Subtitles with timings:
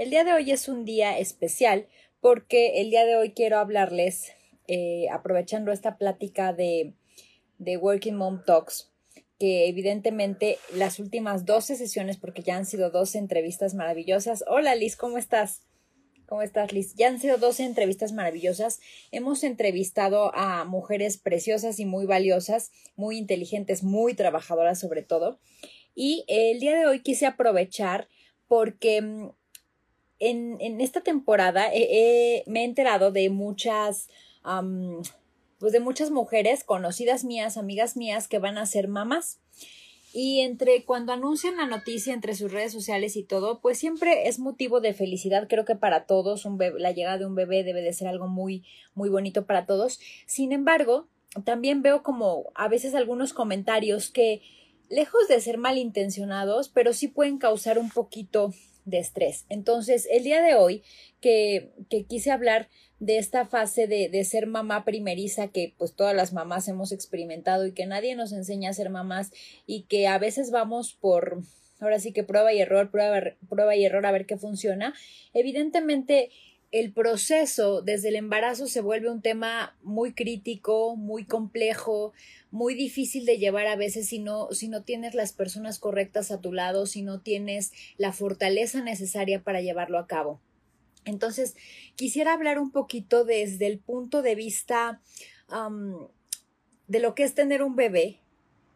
[0.00, 1.86] El día de hoy es un día especial
[2.22, 4.32] porque el día de hoy quiero hablarles,
[4.66, 6.94] eh, aprovechando esta plática de,
[7.58, 8.90] de Working Mom Talks,
[9.38, 14.42] que evidentemente las últimas 12 sesiones, porque ya han sido 12 entrevistas maravillosas.
[14.46, 15.66] Hola Liz, ¿cómo estás?
[16.24, 16.94] ¿Cómo estás, Liz?
[16.94, 18.80] Ya han sido 12 entrevistas maravillosas.
[19.10, 25.40] Hemos entrevistado a mujeres preciosas y muy valiosas, muy inteligentes, muy trabajadoras sobre todo.
[25.94, 28.08] Y el día de hoy quise aprovechar
[28.48, 29.30] porque
[30.20, 31.68] mm, en, esta temporada
[32.46, 34.08] me he enterado de muchas,
[35.58, 39.40] pues de muchas mujeres conocidas mías, amigas mías que van a ser mamás.
[40.12, 44.40] Y entre cuando anuncian la noticia entre sus redes sociales y todo, pues siempre es
[44.40, 45.46] motivo de felicidad.
[45.48, 48.64] Creo que para todos un la llegada de un bebé debe de ser algo muy,
[48.94, 50.00] muy bonito para todos.
[50.26, 51.06] Sin embargo,
[51.44, 54.42] también veo como a veces algunos comentarios que,
[54.88, 58.52] lejos de ser malintencionados, pero sí pueden causar un poquito
[58.84, 59.46] de estrés.
[59.48, 60.82] Entonces, el día de hoy
[61.20, 66.14] que, que quise hablar de esta fase de, de, ser mamá primeriza que pues todas
[66.14, 69.30] las mamás hemos experimentado y que nadie nos enseña a ser mamás
[69.66, 71.42] y que a veces vamos por
[71.80, 74.94] ahora sí que prueba y error, prueba, prueba y error a ver qué funciona.
[75.32, 76.30] Evidentemente
[76.72, 82.12] el proceso desde el embarazo se vuelve un tema muy crítico, muy complejo,
[82.50, 86.40] muy difícil de llevar a veces si no, si no tienes las personas correctas a
[86.40, 90.40] tu lado, si no tienes la fortaleza necesaria para llevarlo a cabo.
[91.04, 91.56] Entonces,
[91.96, 95.00] quisiera hablar un poquito desde el punto de vista
[96.86, 98.20] de lo que es tener un bebé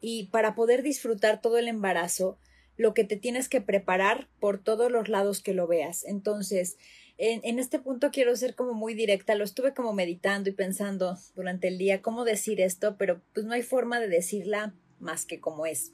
[0.01, 2.39] y para poder disfrutar todo el embarazo,
[2.77, 6.05] lo que te tienes que preparar por todos los lados que lo veas.
[6.05, 6.77] Entonces,
[7.17, 11.69] en, este punto quiero ser como muy directa, lo estuve como meditando y pensando durante
[11.69, 15.67] el día cómo decir esto, pero pues no hay forma de decirla más que como
[15.67, 15.93] es.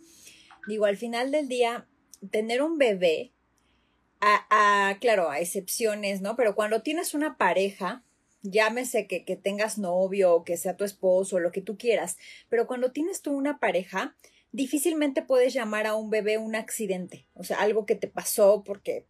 [0.67, 1.87] Digo, al final del día,
[2.31, 3.33] tener un bebé,
[4.21, 6.37] a, a claro, a excepciones, ¿no?
[6.37, 8.05] Pero cuando tienes una pareja,
[8.43, 12.17] llámese que, que tengas novio o que sea tu esposo, o lo que tú quieras,
[12.49, 14.17] pero cuando tienes tú una pareja,
[14.53, 19.07] difícilmente puedes llamar a un bebé un accidente, o sea, algo que te pasó porque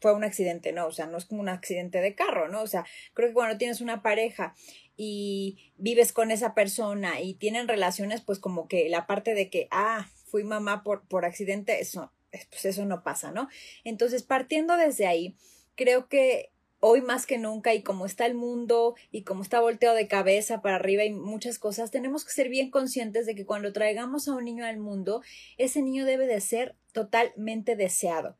[0.00, 2.62] fue un accidente, no, o sea, no es como un accidente de carro, ¿no?
[2.62, 2.84] O sea,
[3.14, 4.54] creo que cuando tienes una pareja
[4.96, 9.68] y vives con esa persona y tienen relaciones, pues como que la parte de que,
[9.70, 13.48] ah, fui mamá por, por accidente, eso, pues eso no pasa, ¿no?
[13.84, 15.36] Entonces, partiendo desde ahí,
[15.74, 16.50] creo que
[16.80, 20.62] hoy más que nunca y como está el mundo y como está volteado de cabeza
[20.62, 24.34] para arriba y muchas cosas, tenemos que ser bien conscientes de que cuando traigamos a
[24.34, 25.22] un niño al mundo,
[25.58, 28.38] ese niño debe de ser totalmente deseado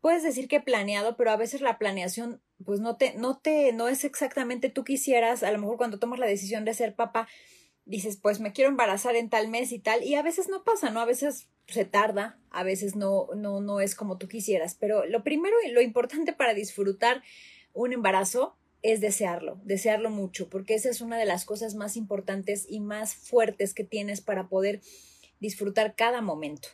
[0.00, 3.88] puedes decir que planeado, pero a veces la planeación, pues no te, no te, no
[3.88, 7.28] es exactamente tú quisieras, a lo mejor cuando tomas la decisión de ser papá,
[7.84, 10.90] dices, pues me quiero embarazar en tal mes y tal, y a veces no pasa,
[10.90, 11.00] ¿no?
[11.00, 15.22] A veces se tarda, a veces no, no, no es como tú quisieras, pero lo
[15.22, 17.22] primero y lo importante para disfrutar
[17.72, 22.66] un embarazo es desearlo, desearlo mucho, porque esa es una de las cosas más importantes
[22.68, 24.80] y más fuertes que tienes para poder
[25.38, 26.68] disfrutar cada momento.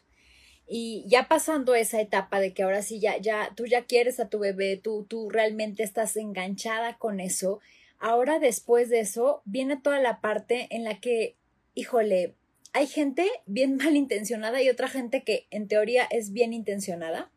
[0.69, 4.29] Y ya pasando esa etapa de que ahora sí ya, ya, tú ya quieres a
[4.29, 7.61] tu bebé, tú, tú realmente estás enganchada con eso.
[7.99, 11.37] Ahora después de eso viene toda la parte en la que,
[11.75, 12.35] híjole,
[12.73, 17.31] hay gente bien malintencionada y otra gente que en teoría es bien intencionada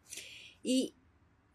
[0.63, 0.95] y,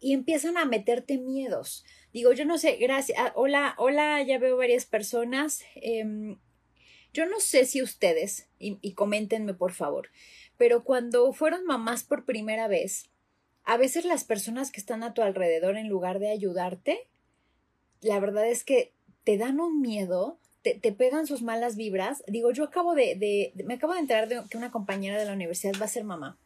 [0.01, 1.85] y empiezan a meterte miedos.
[2.13, 3.19] Digo, yo no sé, gracias.
[3.21, 5.65] Ah, hola, hola, ya veo varias personas.
[5.75, 6.39] Em,
[7.13, 10.11] yo no sé si ustedes, y, y coméntenme por favor,
[10.57, 13.11] pero cuando fueron mamás por primera vez,
[13.65, 17.09] a veces las personas que están a tu alrededor, en lugar de ayudarte,
[18.01, 18.93] la verdad es que
[19.25, 22.23] te dan un miedo, te, te pegan sus malas vibras.
[22.27, 25.33] Digo, yo acabo de, de, me acabo de enterar de que una compañera de la
[25.33, 26.39] universidad va a ser mamá.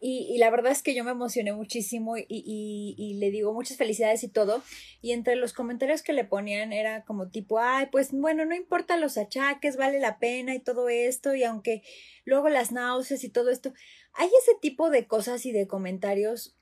[0.00, 4.22] Y, la verdad es que yo me emocioné muchísimo y, y, le digo muchas felicidades
[4.22, 4.62] y todo.
[5.02, 8.96] Y entre los comentarios que le ponían era como tipo, ay, pues bueno, no importa
[8.96, 11.34] los achaques, vale la pena y todo esto.
[11.34, 11.82] Y aunque
[12.24, 13.72] luego las náuseas y todo esto,
[14.14, 16.54] hay ese tipo de cosas y de comentarios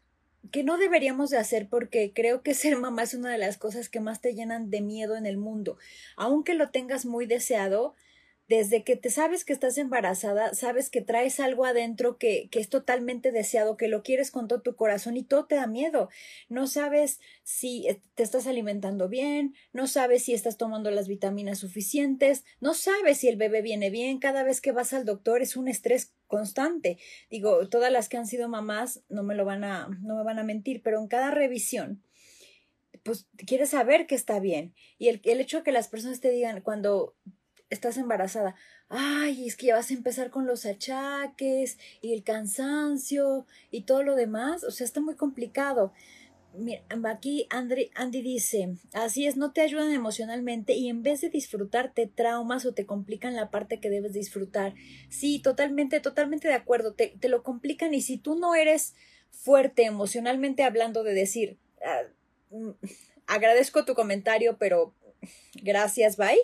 [0.50, 3.88] que no deberíamos de hacer porque creo que ser mamá es una de las cosas
[3.88, 5.76] que más te llenan de miedo en el mundo.
[6.16, 7.94] Aunque lo tengas muy deseado,
[8.48, 12.69] desde que te sabes que estás embarazada, sabes que traes algo adentro que, que, es
[12.69, 16.08] totalmente deseado, que lo quieres con todo tu corazón y todo te da miedo.
[16.48, 22.44] No sabes si te estás alimentando bien, no sabes si estás tomando las vitaminas suficientes,
[22.60, 24.19] no sabes si el bebé viene bien.
[24.19, 26.98] Cada vez que vas al doctor es un estrés constante.
[27.31, 30.38] Digo, todas las que han sido mamás no me lo van a, no me van
[30.38, 32.02] a mentir, pero en cada revisión
[33.02, 34.75] pues quieres saber que está bien.
[34.98, 37.14] Y el, el hecho de que las personas te digan cuando
[37.70, 38.54] estás embarazada,
[38.88, 44.02] ay, es que ya vas a empezar con los achaques y el cansancio y todo
[44.02, 45.92] lo demás, o sea, está muy complicado.
[46.54, 51.28] mira, aquí Andy, Andy dice, así es, no te ayudan emocionalmente y en vez de
[51.28, 54.74] disfrutar te traumas o te complican la parte que debes disfrutar.
[55.08, 58.94] Sí, totalmente, totalmente de acuerdo, te, te lo complican y si tú no eres
[59.30, 62.02] fuerte emocionalmente hablando de decir, ah,
[62.50, 62.70] mm,
[63.26, 64.94] agradezco tu comentario, pero
[65.62, 66.38] gracias, bye,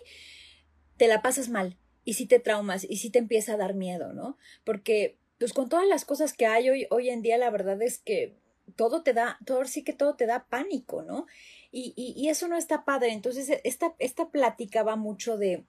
[0.97, 4.13] te la pasas mal y si te traumas y si te empieza a dar miedo,
[4.13, 4.37] ¿no?
[4.65, 7.99] Porque pues con todas las cosas que hay hoy, hoy en día, la verdad es
[7.99, 8.35] que
[8.77, 11.27] todo te da, todo sí que todo te da pánico, ¿no?
[11.73, 13.13] Y, y, y eso no está padre.
[13.13, 15.65] Entonces, esta, esta plática va mucho de,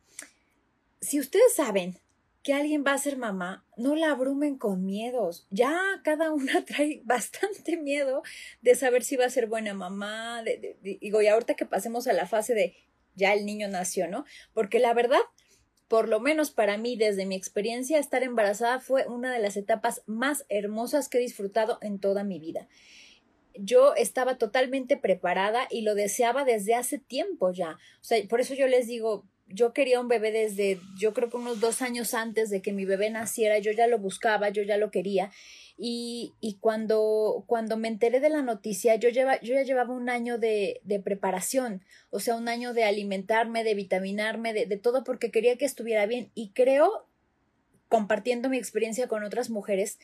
[1.01, 1.97] si ustedes saben
[2.43, 5.47] que alguien va a ser mamá, no la abrumen con miedos.
[5.49, 8.21] Ya cada una trae bastante miedo
[8.61, 10.43] de saber si va a ser buena mamá.
[10.43, 12.75] De, digo, y ahorita que pasemos a la fase de
[13.15, 14.25] ya el niño nació, ¿no?
[14.53, 15.21] Porque la verdad,
[15.87, 20.01] por lo menos para mí, desde mi experiencia, estar embarazada fue una de las etapas
[20.05, 22.67] más hermosas que he disfrutado en toda mi vida.
[23.55, 27.77] Yo estaba totalmente preparada y lo deseaba desde hace tiempo ya.
[28.01, 31.37] O sea, por eso yo les digo, yo quería un bebé desde, yo creo que
[31.37, 34.77] unos dos años antes de que mi bebé naciera, yo ya lo buscaba, yo ya
[34.77, 35.31] lo quería.
[35.77, 40.09] Y, y cuando, cuando me enteré de la noticia, yo, lleva, yo ya llevaba un
[40.09, 45.03] año de, de preparación, o sea, un año de alimentarme, de vitaminarme, de, de todo
[45.03, 46.31] porque quería que estuviera bien.
[46.35, 47.07] Y creo,
[47.89, 49.99] compartiendo mi experiencia con otras mujeres,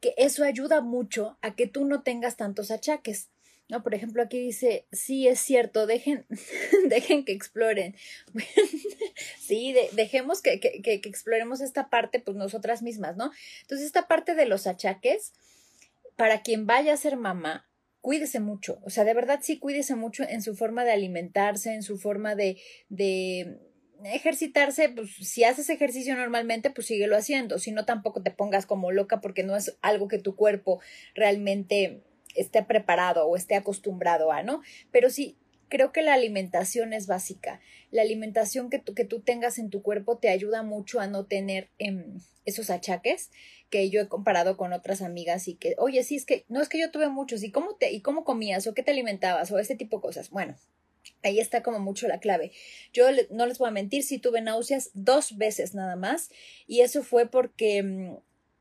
[0.00, 3.30] que eso ayuda mucho a que tú no tengas tantos achaques.
[3.68, 6.26] No, por ejemplo, aquí dice, sí, es cierto, dejen,
[6.88, 7.96] dejen que exploren.
[9.40, 13.30] sí, dejemos que, que, que, exploremos esta parte, pues nosotras mismas, ¿no?
[13.62, 15.32] Entonces, esta parte de los achaques,
[16.16, 17.66] para quien vaya a ser mamá,
[18.02, 18.80] cuídese mucho.
[18.84, 22.34] O sea, de verdad sí, cuídese mucho en su forma de alimentarse, en su forma
[22.34, 23.58] de, de
[24.04, 27.58] ejercitarse, pues si haces ejercicio normalmente, pues síguelo haciendo.
[27.58, 30.82] Si no, tampoco te pongas como loca porque no es algo que tu cuerpo
[31.14, 32.02] realmente
[32.34, 34.62] esté preparado o esté acostumbrado a, ¿no?
[34.90, 35.36] Pero sí,
[35.68, 37.60] creo que la alimentación es básica.
[37.90, 41.26] La alimentación que tú, que tú tengas en tu cuerpo te ayuda mucho a no
[41.26, 43.30] tener em, esos achaques
[43.70, 46.68] que yo he comparado con otras amigas y que, oye, sí, es que, no es
[46.68, 49.58] que yo tuve muchos, ¿y cómo te, y cómo comías, o qué te alimentabas, o
[49.58, 50.30] este tipo de cosas?
[50.30, 50.54] Bueno,
[51.22, 52.52] ahí está como mucho la clave.
[52.92, 56.30] Yo no les voy a mentir, sí tuve náuseas dos veces nada más,
[56.66, 58.16] y eso fue porque mm,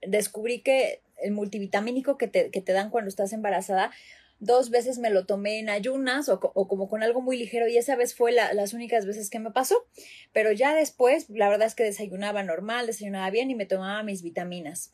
[0.08, 3.92] descubrí que el multivitamínico que te, que te dan cuando estás embarazada,
[4.40, 7.78] dos veces me lo tomé en ayunas o, o, como con algo muy ligero y
[7.78, 9.76] esa vez fue la, las únicas veces que me pasó.
[10.34, 14.22] Pero ya después, la verdad es que desayunaba normal, desayunaba bien y me tomaba mis
[14.22, 14.92] vitaminas.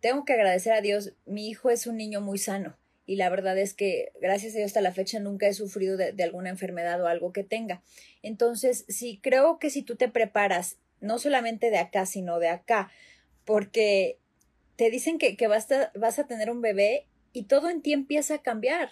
[0.00, 2.76] Tengo que agradecer a Dios, mi hijo es un niño muy sano
[3.06, 6.12] y la verdad es que gracias a Dios hasta la fecha nunca he sufrido de,
[6.12, 7.82] de alguna enfermedad o algo que tenga.
[8.22, 12.90] Entonces, sí, creo que si tú te preparas, no solamente de acá, sino de acá,
[13.44, 14.18] porque
[14.82, 17.92] te dicen que, que vas, a, vas a tener un bebé y todo en ti
[17.92, 18.90] empieza a cambiar.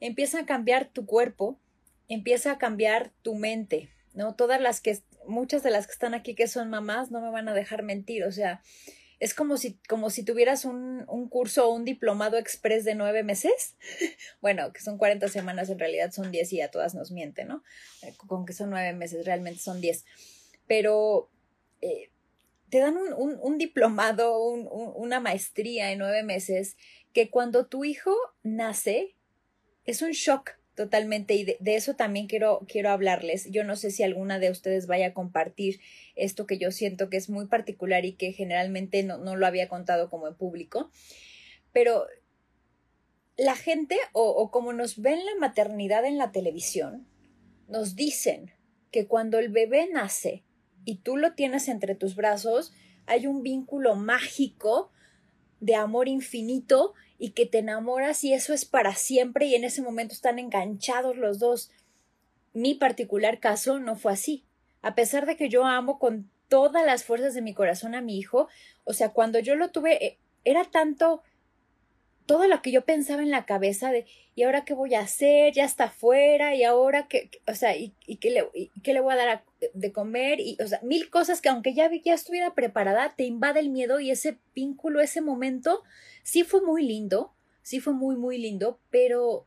[0.00, 1.60] Empieza a cambiar tu cuerpo,
[2.08, 4.34] empieza a cambiar tu mente, ¿no?
[4.34, 7.46] Todas las que, muchas de las que están aquí que son mamás no me van
[7.46, 8.62] a dejar mentir, o sea,
[9.20, 13.22] es como si, como si tuvieras un, un curso o un diplomado express de nueve
[13.22, 13.76] meses.
[14.40, 17.62] bueno, que son 40 semanas, en realidad son 10 y a todas nos mienten, ¿no?
[18.00, 20.06] Eh, con que son nueve meses, realmente son 10.
[20.66, 21.28] Pero
[21.82, 22.08] eh,
[22.70, 26.76] te dan un, un, diplomado, un, una maestría en nueve meses,
[27.12, 29.16] que cuando tu hijo nace
[29.84, 33.50] es un shock totalmente y de, eso también quiero, quiero hablarles.
[33.50, 35.80] Yo no sé si alguna de ustedes vaya a compartir
[36.14, 39.68] esto que yo siento que es muy particular y que generalmente no, no lo había
[39.68, 40.90] contado como en público,
[41.72, 42.06] pero
[43.36, 47.08] la gente o, o como nos ven la maternidad en la televisión,
[47.68, 48.52] nos dicen
[48.90, 50.44] que cuando el bebé nace
[50.86, 52.72] y tú lo tienes entre tus brazos,
[53.04, 54.90] hay un vínculo mágico
[55.60, 59.82] de amor infinito y que te enamoras y eso es para siempre y en ese
[59.82, 61.70] momento están enganchados los dos.
[62.54, 64.44] Mi particular caso no fue así.
[64.80, 68.16] A pesar de que yo amo con todas las fuerzas de mi corazón a mi
[68.16, 68.48] hijo,
[68.84, 71.22] o sea, cuando yo lo tuve, eh, era tanto
[72.26, 74.04] todo lo que yo pensaba en la cabeza de,
[74.34, 75.52] ¿y ahora qué voy a hacer?
[75.54, 79.14] Ya está afuera, y ahora qué, o sea, ¿y, y qué, le, qué le voy
[79.14, 80.40] a dar de comer?
[80.40, 84.00] Y, o sea, mil cosas que aunque ya, ya estuviera preparada, te invade el miedo
[84.00, 85.82] y ese vínculo, ese momento,
[86.24, 89.46] sí fue muy lindo, sí fue muy, muy lindo, pero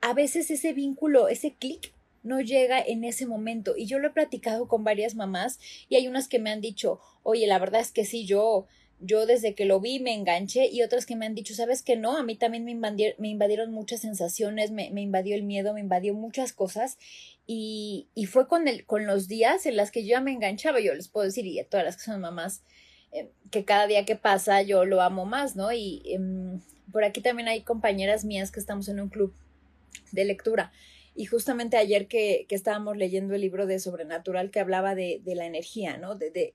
[0.00, 1.92] a veces ese vínculo, ese clic,
[2.22, 3.74] no llega en ese momento.
[3.76, 5.58] Y yo lo he platicado con varias mamás
[5.88, 8.66] y hay unas que me han dicho, oye, la verdad es que sí, yo
[9.00, 11.96] yo desde que lo vi me enganché y otras que me han dicho, sabes que
[11.96, 15.74] no, a mí también me, invadieron, me invadieron muchas sensaciones, me, me, invadió el miedo,
[15.74, 16.98] me invadió muchas cosas
[17.46, 20.80] y, y, fue con, el, con los días en las que yo ya me enganchaba,
[20.80, 22.62] yo les puedo decir, y a todas las que son mamás,
[23.12, 25.72] eh, que cada día que pasa yo lo amo más, ¿no?
[25.72, 26.60] Y eh,
[26.92, 29.32] por aquí también hay compañeras mías que estamos en un club
[30.12, 30.72] de lectura.
[31.14, 35.34] Y justamente ayer que, que, estábamos leyendo el libro de Sobrenatural que hablaba de, de
[35.34, 36.14] la energía, ¿no?
[36.14, 36.54] De,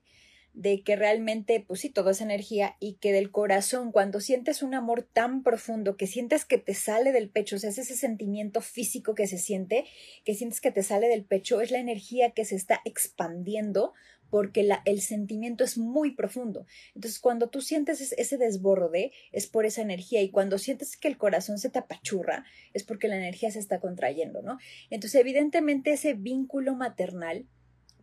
[0.53, 4.75] de que realmente, pues sí, todo es energía y que del corazón, cuando sientes un
[4.75, 8.61] amor tan profundo, que sientes que te sale del pecho, o sea, es ese sentimiento
[8.61, 9.85] físico que se siente,
[10.23, 13.93] que sientes que te sale del pecho, es la energía que se está expandiendo
[14.29, 16.65] porque el sentimiento es muy profundo.
[16.95, 21.19] Entonces, cuando tú sientes ese desborde, es por esa energía y cuando sientes que el
[21.19, 22.43] corazón se te apachurra,
[22.73, 24.57] es porque la energía se está contrayendo, ¿no?
[24.89, 27.45] Entonces, evidentemente, ese vínculo maternal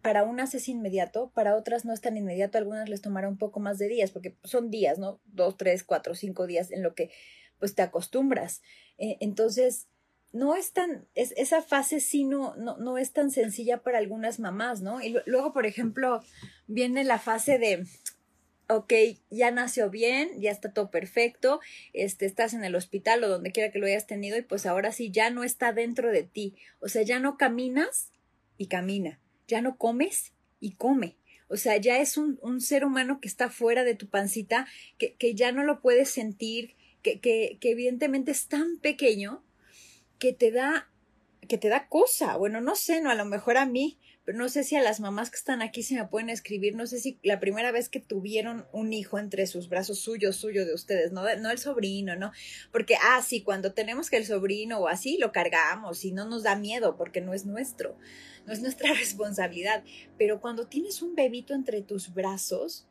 [0.03, 3.61] para unas es inmediato, para otras no es tan inmediato, algunas les tomará un poco
[3.61, 5.21] más de días, porque son días, ¿no?
[5.27, 7.11] Dos, tres, cuatro, cinco días en lo que
[7.59, 8.63] pues te acostumbras.
[8.99, 9.89] Eh, entonces,
[10.33, 14.41] no es tan, es, esa fase sí no, no, no es tan sencilla para algunas
[14.41, 15.03] mamás, ¿no?
[15.03, 16.23] Y luego, por ejemplo,
[16.67, 17.85] viene la fase de,
[18.69, 18.93] ok,
[19.29, 21.61] ya nació bien, ya está todo perfecto,
[21.93, 24.93] este, estás en el hospital o donde quiera que lo hayas tenido y pues ahora
[24.93, 28.13] sí ya no está dentro de ti, o sea, ya no caminas
[28.57, 31.17] y camina ya no comes y come.
[31.49, 34.67] O sea, ya es un, un ser humano que está fuera de tu pancita,
[34.99, 39.43] que, que ya no lo puedes sentir, que, que, que evidentemente es tan pequeño
[40.21, 40.89] que te da,
[41.49, 42.37] que te da cosa.
[42.37, 43.99] Bueno, no sé, no, a lo mejor a mí
[44.35, 46.99] no sé si a las mamás que están aquí se me pueden escribir, no sé
[46.99, 51.13] si la primera vez que tuvieron un hijo entre sus brazos suyo, suyo de ustedes,
[51.13, 52.33] no, no el sobrino, ¿no?
[52.73, 56.43] Porque, ah, sí, cuando tenemos que el sobrino o así, lo cargamos y no nos
[56.43, 57.97] da miedo porque no es nuestro,
[58.47, 59.85] no es nuestra responsabilidad,
[60.19, 62.87] pero cuando tienes un bebito entre tus brazos,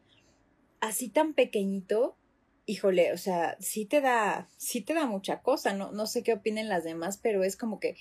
[0.79, 2.17] así tan pequeñito,
[2.65, 6.33] híjole, o sea, sí te da, sí te da mucha cosa, no, no sé qué
[6.33, 7.95] opinen las demás, pero es como que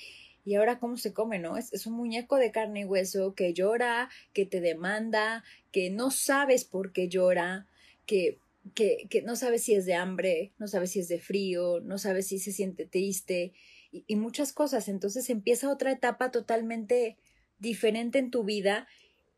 [0.49, 1.59] y ahora cómo se come, ¿no?
[1.59, 6.11] Es, es, un muñeco de carne y hueso que llora, que te demanda, que no
[6.11, 7.67] sabes por qué llora,
[8.07, 8.39] que,
[8.75, 11.99] que, que no sabes si es de hambre, no sabes si es de frío, no
[11.99, 13.53] sabes si se siente triste
[13.93, 14.89] y, y muchas cosas.
[14.89, 17.19] Entonces empieza otra etapa totalmente
[17.59, 18.89] diferente en tu vida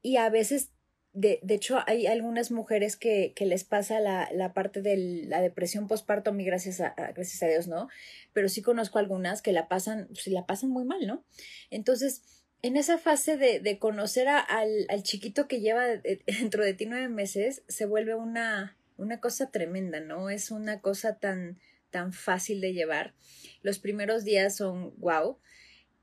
[0.03, 0.71] y a veces
[1.13, 5.41] de, de, hecho, hay algunas mujeres que, que les pasa la, la, parte de la
[5.41, 7.89] depresión postparto, a gracias a, gracias a Dios, ¿no?
[8.33, 11.25] Pero sí conozco algunas que la pasan, pues, la pasan muy mal, ¿no?
[11.71, 12.23] Entonces,
[12.63, 15.85] en esa fase de, de conocer a, al, al, chiquito que lleva
[16.27, 20.31] dentro de ti nueve meses, se vuelve una, una cosa tremenda, ¿no?
[20.31, 21.59] Es una cosa tan,
[21.91, 23.15] tan fácil de llevar.
[23.63, 25.39] Los primeros días son wow.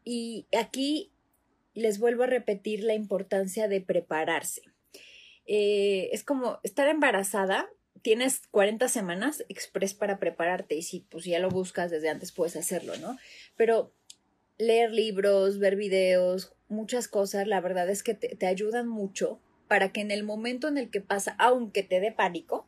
[0.04, 1.14] Y aquí
[1.74, 4.64] les vuelvo a repetir la importancia de prepararse
[5.48, 7.70] eh, es como estar embarazada,
[8.02, 12.56] tienes 40 semanas express para prepararte y si pues ya lo buscas desde antes puedes
[12.56, 13.18] hacerlo, ¿no?
[13.56, 13.94] Pero
[14.58, 19.92] leer libros, ver videos, muchas cosas, la verdad es que te, te ayudan mucho para
[19.92, 22.68] que en el momento en el que pasa, aunque te dé pánico,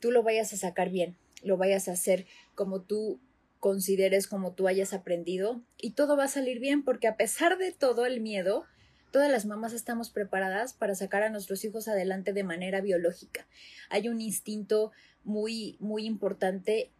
[0.00, 3.20] tú lo vayas a sacar bien, lo vayas a hacer como tú
[3.60, 7.72] consideres, como tú hayas aprendido y todo va a salir bien porque a pesar de
[7.72, 8.64] todo el miedo,
[9.10, 13.46] Todas las mamás estamos preparadas para sacar a nuestros hijos adelante de manera biológica.
[13.88, 14.92] Hay un instinto
[15.24, 16.90] muy, muy importante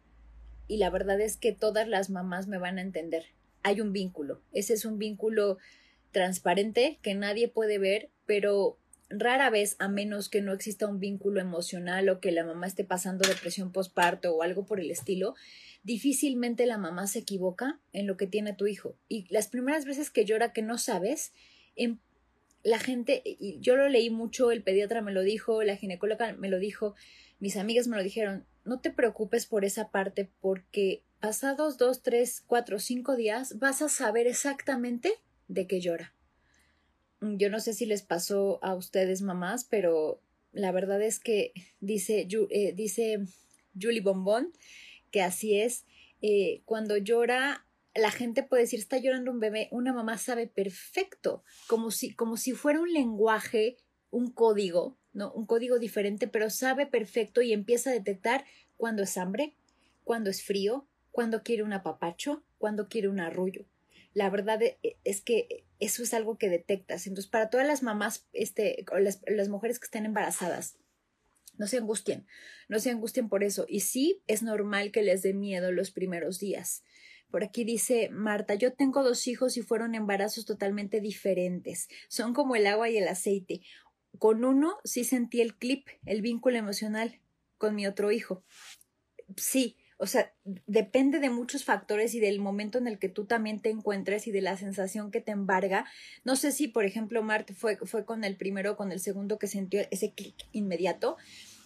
[0.67, 3.25] y la verdad es que todas las mamás me van a entender.
[3.63, 4.41] Hay un vínculo.
[4.51, 5.57] Ese es un vínculo
[6.11, 8.77] transparente que nadie puede ver, pero
[9.09, 12.83] rara vez, a menos que no exista un vínculo emocional o que la mamá esté
[12.83, 15.35] pasando depresión postparto o algo por el estilo,
[15.83, 18.95] difícilmente la mamá se equivoca en lo que tiene tu hijo.
[19.07, 21.33] Y las primeras veces que llora que no sabes,
[21.77, 21.99] en
[22.63, 23.23] la gente,
[23.59, 26.95] yo lo leí mucho, el pediatra me lo dijo, la ginecóloga me lo dijo,
[27.39, 32.43] mis amigas me lo dijeron, no te preocupes por esa parte porque pasados dos, tres,
[32.45, 35.13] cuatro, cinco días vas a saber exactamente
[35.47, 36.13] de qué llora.
[37.21, 42.27] Yo no sé si les pasó a ustedes mamás, pero la verdad es que dice,
[42.49, 43.19] eh, dice
[43.79, 44.51] Julie Bombón
[45.11, 45.85] que así es.
[46.21, 47.66] Eh, cuando llora
[47.97, 52.37] la gente puede decir, está llorando un bebé, una mamá sabe perfecto, como si, como
[52.37, 53.77] si fuera un lenguaje,
[54.09, 55.31] un código, ¿no?
[55.33, 58.45] Un código diferente, pero sabe perfecto y empieza a detectar
[58.77, 59.55] cuando es hambre,
[60.03, 63.65] cuando es frío, cuando quiere un apapacho, cuando quiere un arrullo.
[64.13, 67.07] La verdad e, e, es que eso es algo que detectas.
[67.07, 70.77] Entonces, para todas las mamás, este, las, las mujeres que están embarazadas,
[71.57, 72.27] no se angustien,
[72.69, 73.65] no se angustien por eso.
[73.67, 76.83] Y sí, es normal que les dé miedo los primeros días.
[77.29, 81.87] Por aquí dice Marta, yo tengo dos hijos y fueron embarazos totalmente diferentes.
[82.07, 83.61] Son como el agua y el aceite.
[84.17, 87.19] Con uno sí sentí el clip, el vínculo emocional.
[87.57, 88.43] Con mi otro hijo.
[89.35, 90.31] Sí, o sea,
[90.67, 94.31] depende de muchos factores y del momento en el que tú también te encuentres y
[94.31, 95.85] de la sensación que te embarga.
[96.23, 99.39] No sé si, por ejemplo, Marta fue, fue con el primero o con el segundo
[99.39, 101.17] que sintió ese clic inmediato,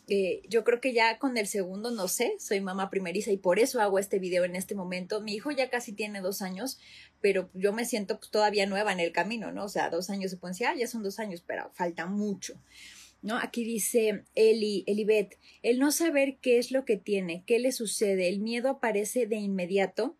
[0.07, 3.59] Eh, yo creo que ya con el segundo, no sé, soy mamá primeriza y por
[3.59, 5.21] eso hago este video en este momento.
[5.21, 6.79] Mi hijo ya casi tiene dos años,
[7.21, 9.65] pero yo me siento pues, todavía nueva en el camino, ¿no?
[9.65, 12.59] O sea, dos años se pueden decir, ah, ya son dos años, pero falta mucho.
[13.21, 13.37] ¿no?
[13.37, 18.27] Aquí dice Eli, Elibet, el no saber qué es lo que tiene, qué le sucede,
[18.27, 20.17] el miedo aparece de inmediato,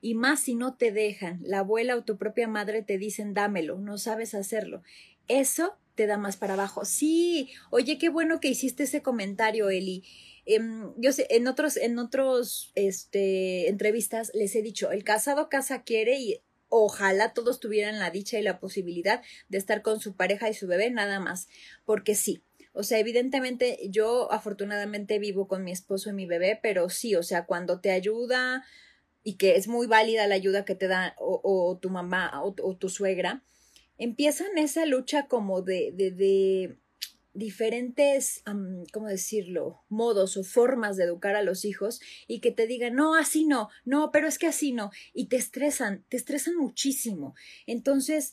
[0.00, 3.78] y más si no te dejan, la abuela o tu propia madre te dicen dámelo,
[3.78, 4.82] no sabes hacerlo.
[5.28, 6.84] Eso te da más para abajo.
[6.84, 10.04] Sí, oye, qué bueno que hiciste ese comentario, Eli.
[10.46, 15.82] Em, yo sé, en otros, en otros este, entrevistas les he dicho, el casado casa
[15.82, 20.48] quiere y ojalá todos tuvieran la dicha y la posibilidad de estar con su pareja
[20.48, 21.48] y su bebé, nada más,
[21.84, 22.42] porque sí.
[22.72, 27.22] O sea, evidentemente yo afortunadamente vivo con mi esposo y mi bebé, pero sí, o
[27.22, 28.64] sea, cuando te ayuda
[29.22, 32.88] y que es muy válida la ayuda que te da o, tu mamá o, tu
[32.88, 33.42] suegra,
[34.00, 36.78] empiezan esa lucha como de, de, de
[37.34, 38.42] diferentes,
[38.92, 43.14] ¿cómo decirlo?, modos o formas de educar a los hijos y que te digan, no,
[43.14, 47.34] así no, no, pero es que así no, y te estresan, te estresan muchísimo.
[47.66, 48.32] Entonces,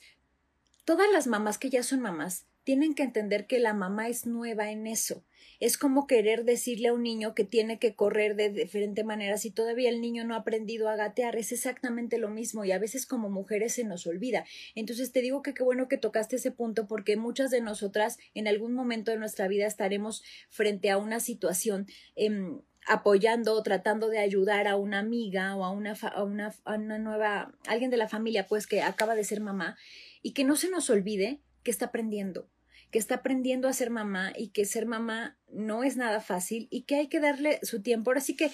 [0.85, 4.71] todas las mamás que ya son mamás tienen que entender que la mamá es nueva
[4.71, 5.23] en eso.
[5.59, 9.49] Es como querer decirle a un niño que tiene que correr de diferente manera si
[9.49, 11.35] todavía el niño no ha aprendido a gatear.
[11.35, 14.45] Es exactamente lo mismo y a veces como mujeres se nos olvida.
[14.75, 18.47] Entonces te digo que qué bueno que tocaste ese punto porque muchas de nosotras en
[18.47, 24.19] algún momento de nuestra vida estaremos frente a una situación em, apoyando o tratando de
[24.19, 28.07] ayudar a una amiga o a una, a una, a una nueva, alguien de la
[28.07, 29.75] familia pues que acaba de ser mamá
[30.21, 32.47] y que no se nos olvide que está aprendiendo
[32.91, 36.83] que está aprendiendo a ser mamá y que ser mamá no es nada fácil y
[36.83, 38.09] que hay que darle su tiempo.
[38.09, 38.51] Ahora sí que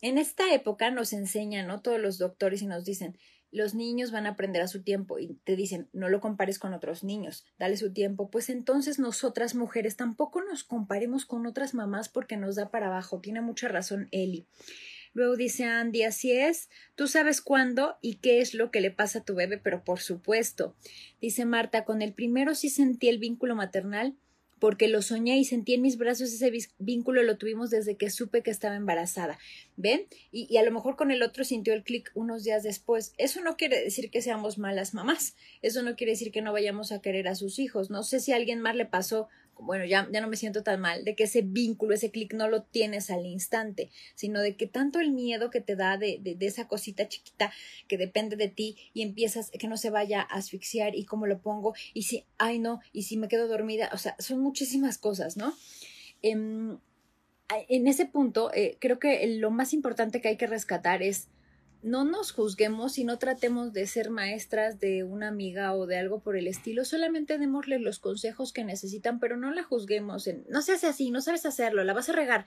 [0.00, 1.80] en esta época nos enseñan, ¿no?
[1.82, 3.18] Todos los doctores y nos dicen,
[3.52, 6.72] los niños van a aprender a su tiempo y te dicen, no lo compares con
[6.72, 8.30] otros niños, dale su tiempo.
[8.30, 13.20] Pues entonces nosotras mujeres tampoco nos comparemos con otras mamás porque nos da para abajo.
[13.20, 14.46] Tiene mucha razón Eli.
[15.12, 19.18] Luego dice Andy, así es, tú sabes cuándo y qué es lo que le pasa
[19.18, 20.76] a tu bebé, pero por supuesto.
[21.20, 24.14] Dice Marta, con el primero sí sentí el vínculo maternal
[24.60, 28.42] porque lo soñé y sentí en mis brazos ese vínculo, lo tuvimos desde que supe
[28.42, 29.38] que estaba embarazada.
[29.76, 30.06] ¿Ven?
[30.30, 33.14] Y, y a lo mejor con el otro sintió el clic unos días después.
[33.16, 35.34] Eso no quiere decir que seamos malas mamás.
[35.62, 37.90] Eso no quiere decir que no vayamos a querer a sus hijos.
[37.90, 39.28] No sé si a alguien más le pasó
[39.62, 42.48] bueno, ya, ya no me siento tan mal, de que ese vínculo, ese clic no
[42.48, 46.46] lo tienes al instante, sino de que tanto el miedo que te da de, de,
[46.46, 47.52] esa cosita chiquita
[47.88, 51.40] que depende de ti y empiezas que no se vaya a asfixiar y cómo lo
[51.40, 55.36] pongo y si, ay no, y si me quedo dormida, o sea, son muchísimas cosas,
[55.36, 55.54] ¿no?
[56.22, 56.80] en,
[57.68, 61.28] en ese punto, eh, creo que lo más importante que hay que rescatar es
[61.82, 66.20] no nos juzguemos y no tratemos de ser maestras de una amiga o de algo
[66.20, 70.62] por el estilo, solamente démosle los consejos que necesitan, pero no la juzguemos en no
[70.62, 72.46] se hace así, no sabes hacerlo, la vas a regar.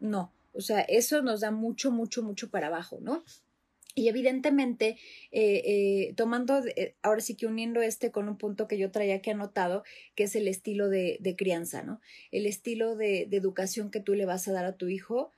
[0.00, 3.22] No, o sea, eso nos da mucho, mucho, mucho para abajo, ¿no?
[3.94, 4.96] Y evidentemente,
[5.32, 9.20] eh, eh, tomando, eh, ahora sí que uniendo este con un punto que yo traía
[9.20, 12.00] que anotado, que es el estilo de, de crianza, ¿no?
[12.30, 15.30] El estilo de, de educación que tú le vas a dar a tu hijo,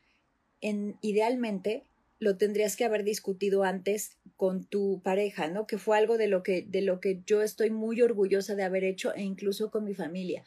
[0.60, 1.84] en, idealmente
[2.18, 5.66] lo tendrías que haber discutido antes con tu pareja, ¿no?
[5.66, 8.84] Que fue algo de lo que, de lo que yo estoy muy orgullosa de haber
[8.84, 10.44] hecho e incluso con mi familia.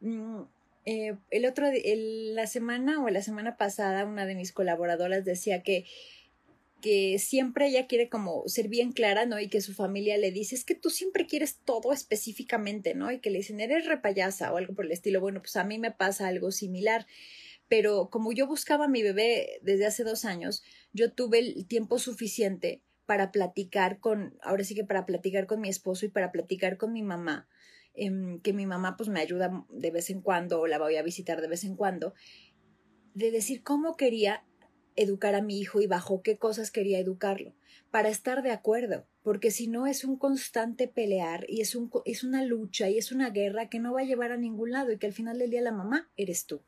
[0.00, 0.42] Mm,
[0.84, 5.62] eh, el otro, el, la semana o la semana pasada, una de mis colaboradoras decía
[5.62, 5.84] que
[6.80, 9.38] que siempre ella quiere como ser bien clara, ¿no?
[9.38, 13.12] Y que su familia le dice, es que tú siempre quieres todo específicamente, ¿no?
[13.12, 15.20] Y que le dicen, eres repayasa o algo por el estilo.
[15.20, 17.06] Bueno, pues a mí me pasa algo similar
[17.72, 21.98] pero como yo buscaba a mi bebé desde hace dos años, yo tuve el tiempo
[21.98, 26.76] suficiente para platicar con, ahora sí que para platicar con mi esposo y para platicar
[26.76, 27.48] con mi mamá,
[27.94, 31.02] em, que mi mamá pues me ayuda de vez en cuando o la voy a
[31.02, 32.14] visitar de vez en cuando,
[33.14, 34.44] de decir cómo quería
[34.96, 37.54] educar a mi hijo y bajo qué cosas quería educarlo,
[37.90, 42.24] para estar de acuerdo, porque si no es un constante pelear y es, un, es
[42.24, 44.98] una lucha y es una guerra que no va a llevar a ningún lado y
[44.98, 46.62] que al final del día la mamá eres tú.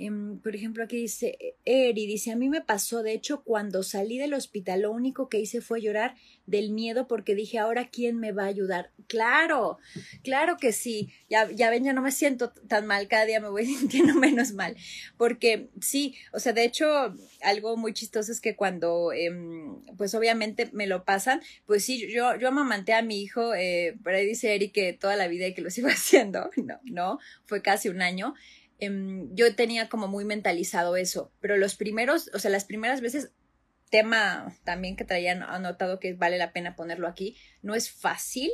[0.00, 4.16] Em, por ejemplo, aquí dice Eri, dice, a mí me pasó, de hecho, cuando salí
[4.16, 6.14] del hospital, lo único que hice fue llorar
[6.46, 8.92] del miedo porque dije, ahora, ¿quién me va a ayudar?
[9.08, 9.78] Claro,
[10.22, 11.10] claro que sí.
[11.28, 14.52] Ya, ya ven, ya no me siento tan mal, cada día me voy sintiendo menos
[14.52, 14.76] mal.
[15.16, 16.86] Porque sí, o sea, de hecho,
[17.42, 22.36] algo muy chistoso es que cuando, em, pues obviamente me lo pasan, pues sí, yo,
[22.36, 25.54] yo amamanté a mi hijo, eh, por ahí dice Eri que toda la vida y
[25.54, 26.50] que lo sigo haciendo.
[26.56, 28.34] No, no, fue casi un año.
[28.78, 33.32] Em, yo tenía como muy mentalizado eso, pero los primeros, o sea, las primeras veces,
[33.90, 38.50] tema también que traían anotado que vale la pena ponerlo aquí, no es fácil,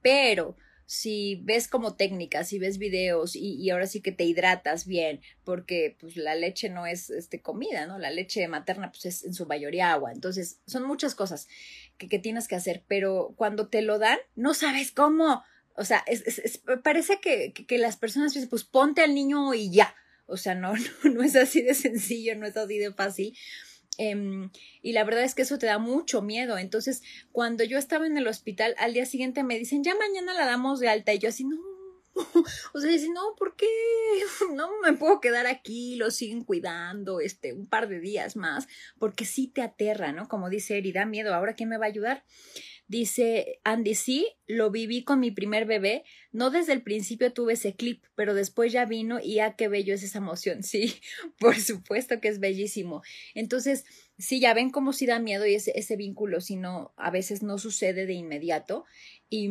[0.00, 4.86] pero si ves como técnicas, si ves videos y, y, ahora sí que te hidratas
[4.86, 7.98] bien, porque pues la leche no es este, comida, ¿no?
[7.98, 10.12] La leche materna pues es en su mayoría agua.
[10.12, 11.48] Entonces, son muchas cosas
[11.96, 15.42] que, que tienes que hacer, pero cuando te lo dan, no sabes cómo.
[15.76, 19.94] O sea, es, parece que, que, las personas dicen, pues ponte al niño y ya.
[20.26, 23.36] O sea, no, no, no es así de sencillo, no es así de fácil.
[23.98, 24.48] Eh,
[24.80, 26.58] y la verdad es que eso te da mucho miedo.
[26.58, 30.46] Entonces, cuando yo estaba en el hospital, al día siguiente me dicen, ya mañana la
[30.46, 31.12] damos de alta.
[31.12, 31.56] Y yo así, no.
[32.74, 33.66] O sea, dice, no, ¿por qué?
[34.54, 39.24] No me puedo quedar aquí, lo siguen cuidando, este, un par de días más, porque
[39.24, 40.28] sí te aterra, ¿no?
[40.28, 42.24] Como dice Eri, da miedo, ¿ahora quién me va a ayudar?
[42.88, 46.04] Dice Andy, sí, lo viví con mi primer bebé.
[46.30, 49.94] No desde el principio tuve ese clip, pero después ya vino y ah, qué bello
[49.94, 50.62] es esa emoción.
[50.72, 50.94] Sí,
[51.38, 53.02] por supuesto que es bellísimo.
[53.34, 53.84] Entonces,
[54.18, 57.58] sí, ya ven cómo sí da miedo y ese, vínculo, si no, a veces no
[57.58, 58.84] sucede de inmediato.
[59.30, 59.50] Y,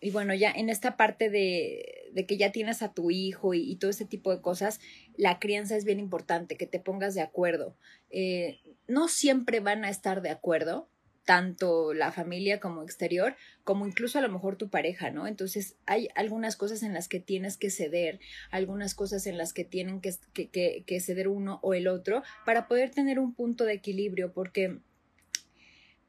[0.00, 3.60] y bueno, ya en esta parte de, de, que ya tienes a tu hijo y,
[3.70, 4.80] y, todo ese tipo de cosas,
[5.16, 7.76] la crianza es bien importante, que te pongas de acuerdo.
[8.10, 10.90] Eh, no siempre van a estar de acuerdo,
[11.24, 15.26] tanto la familia como exterior, como incluso a lo mejor tu pareja, ¿no?
[15.26, 19.64] Entonces hay algunas cosas en las que tienes que ceder, algunas cosas en las que
[19.64, 23.74] tienen que, que, que ceder uno o el otro para poder tener un punto de
[23.74, 24.80] equilibrio, porque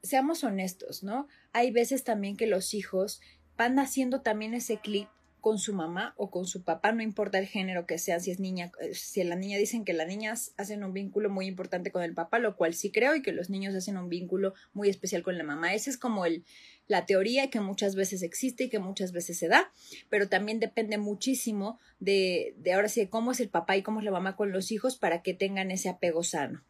[0.01, 1.27] seamos honestos, ¿no?
[1.53, 3.21] Hay veces también que los hijos
[3.55, 5.07] van haciendo también ese clip
[5.43, 8.39] con su mamá o con su papá, no importa el género que sea, si es
[8.39, 12.01] niña, eh, si la niña dicen que las niñas hacen un vínculo muy importante con
[12.01, 15.21] el papá, lo cual sí creo, y que los niños hacen un vínculo muy especial
[15.21, 15.73] con la mamá.
[15.73, 16.45] Esa es como el,
[16.87, 19.69] la teoría que muchas veces existe y que muchas veces se da,
[20.09, 23.99] pero también depende muchísimo de, de ahora sí de cómo es el papá y cómo
[23.99, 26.63] es la mamá con los hijos para que tengan ese apego sano.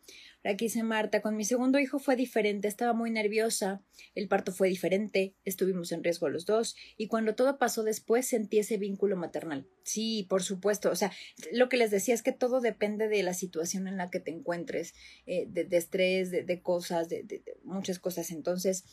[0.43, 3.81] Aquí dice Marta, con mi segundo hijo fue diferente, estaba muy nerviosa,
[4.13, 8.59] el parto fue diferente, estuvimos en riesgo los dos, y cuando todo pasó después sentí
[8.59, 9.67] ese vínculo maternal.
[9.83, 11.11] Sí, por supuesto, o sea,
[11.53, 14.31] lo que les decía es que todo depende de la situación en la que te
[14.31, 14.93] encuentres,
[15.25, 18.31] eh, de, estrés, de, de cosas, de, de muchas cosas.
[18.31, 18.83] Entonces,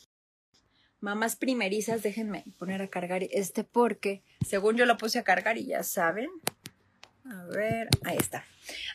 [1.01, 5.67] mamás primerizas, déjenme poner a cargar este porque, según yo lo puse a cargar y
[5.67, 6.29] ya saben.
[7.25, 8.45] A ver, ahí está.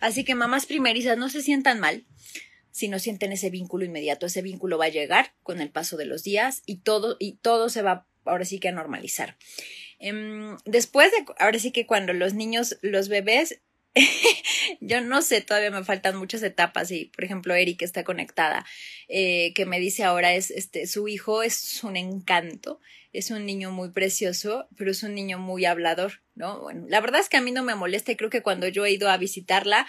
[0.01, 2.05] Así que mamás primerizas, no se sientan mal
[2.71, 4.25] si no sienten ese vínculo inmediato.
[4.25, 7.69] Ese vínculo va a llegar con el paso de los días y todo, y todo
[7.69, 9.37] se va ahora sí que a normalizar.
[9.99, 13.61] Um, después de, ahora sí que cuando los niños, los bebés,
[14.81, 18.65] yo no sé, todavía me faltan muchas etapas y, por ejemplo, Eric está conectada,
[19.07, 22.81] eh, que me dice ahora es, este, su hijo es un encanto,
[23.17, 26.61] es un niño muy precioso, pero es un niño muy hablador, ¿no?
[26.61, 28.85] Bueno, la verdad es que a mí no me molesta y creo que cuando yo
[28.85, 29.87] he ido a visitarla,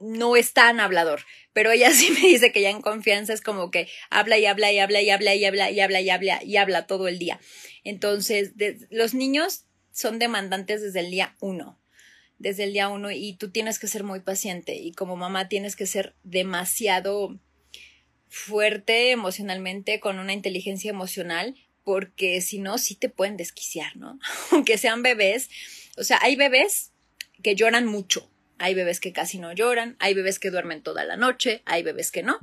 [0.00, 3.70] no es tan hablador, pero ella sí me dice que ya en confianza es como
[3.70, 6.56] que habla y habla y habla y habla y habla y habla y habla y
[6.56, 7.40] habla todo el día.
[7.84, 8.52] Entonces,
[8.90, 11.80] los niños son demandantes desde el día uno,
[12.38, 15.74] desde el día uno y tú tienes que ser muy paciente y como mamá tienes
[15.74, 17.40] que ser demasiado
[18.28, 21.56] fuerte emocionalmente, con una inteligencia emocional,
[21.88, 24.20] porque si no, sí te pueden desquiciar, ¿no?
[24.50, 25.48] Aunque sean bebés,
[25.96, 26.92] o sea, hay bebés
[27.42, 31.16] que lloran mucho, hay bebés que casi no lloran, hay bebés que duermen toda la
[31.16, 32.40] noche, hay bebés que no.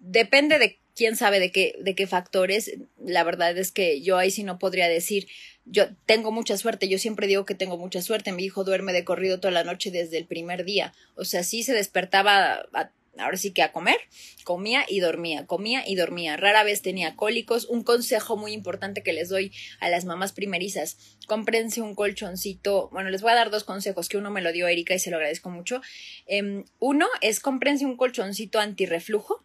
[0.00, 2.78] Depende de quién sabe de qué, de qué factores.
[2.98, 5.28] La verdad es que yo ahí sí no podría decir,
[5.66, 9.04] yo tengo mucha suerte, yo siempre digo que tengo mucha suerte, mi hijo duerme de
[9.04, 10.94] corrido toda la noche desde el primer día.
[11.14, 13.96] O sea, sí se despertaba a ahora sí que a comer,
[14.44, 16.36] comía y dormía, comía y dormía.
[16.36, 17.64] Rara vez tenía cólicos.
[17.66, 22.88] Un consejo muy importante que les doy a las mamás primerizas, cómprense un colchoncito.
[22.90, 25.10] Bueno, les voy a dar dos consejos, que uno me lo dio Erika y se
[25.10, 25.80] lo agradezco mucho.
[26.28, 29.44] Um, uno es cómprense un colchoncito antirreflujo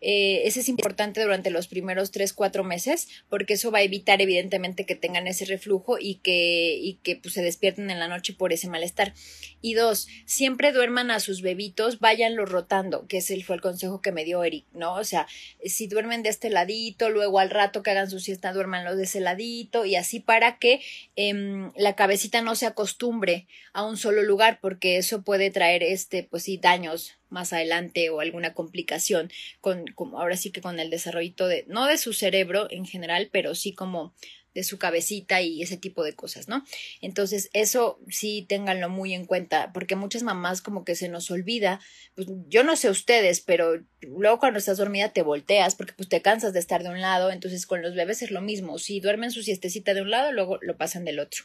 [0.00, 4.20] eh, ese es importante durante los primeros tres, cuatro meses, porque eso va a evitar
[4.22, 8.32] evidentemente que tengan ese reflujo y que, y que pues, se despierten en la noche
[8.32, 9.14] por ese malestar.
[9.60, 14.12] Y dos, siempre duerman a sus bebitos, váyanlo rotando, que ese fue el consejo que
[14.12, 14.94] me dio Eric, ¿no?
[14.94, 15.26] O sea,
[15.64, 19.20] si duermen de este ladito, luego al rato que hagan su siesta, duermanlos de ese
[19.20, 20.80] ladito y así para que
[21.16, 26.22] eh, la cabecita no se acostumbre a un solo lugar, porque eso puede traer este,
[26.22, 30.90] pues sí, daños más adelante o alguna complicación con, como ahora sí que con el
[30.90, 34.14] desarrollo de, no de su cerebro en general, pero sí como
[34.54, 36.64] de su cabecita y ese tipo de cosas, ¿no?
[37.00, 41.80] Entonces, eso sí ténganlo muy en cuenta, porque muchas mamás como que se nos olvida,
[42.14, 46.22] pues yo no sé ustedes, pero luego cuando estás dormida te volteas porque pues te
[46.22, 49.30] cansas de estar de un lado, entonces con los bebés es lo mismo, si duermen
[49.30, 51.44] su siestecita de un lado, luego lo pasan del otro.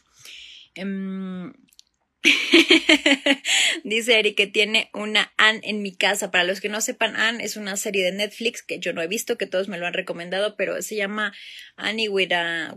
[0.76, 1.52] Um,
[3.84, 6.30] Dice Eri que tiene una Anne en mi casa.
[6.30, 9.06] Para los que no sepan, Anne es una serie de Netflix que yo no he
[9.06, 11.32] visto, que todos me lo han recomendado, pero se llama
[11.76, 12.76] Annie with, a,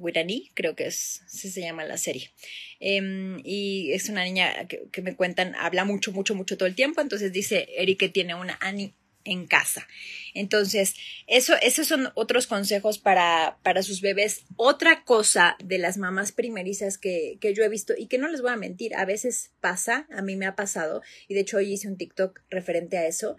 [0.54, 2.32] creo que es, así se llama la serie.
[2.80, 6.76] Em, y es una niña que, que, me cuentan, habla mucho, mucho, mucho todo el
[6.76, 7.02] tiempo.
[7.02, 8.94] Entonces dice Eri que tiene una Annie
[9.26, 9.88] en casa.
[10.34, 10.96] Entonces,
[11.28, 14.46] eso, esos son otros consejos para, para sus bebés.
[14.56, 18.42] Otra cosa de las mamás primerizas que, que, yo he visto y que no les
[18.42, 21.74] voy a mentir, a veces pasa, a mí me ha pasado, y de hecho hoy
[21.74, 23.38] hice un TikTok referente a eso,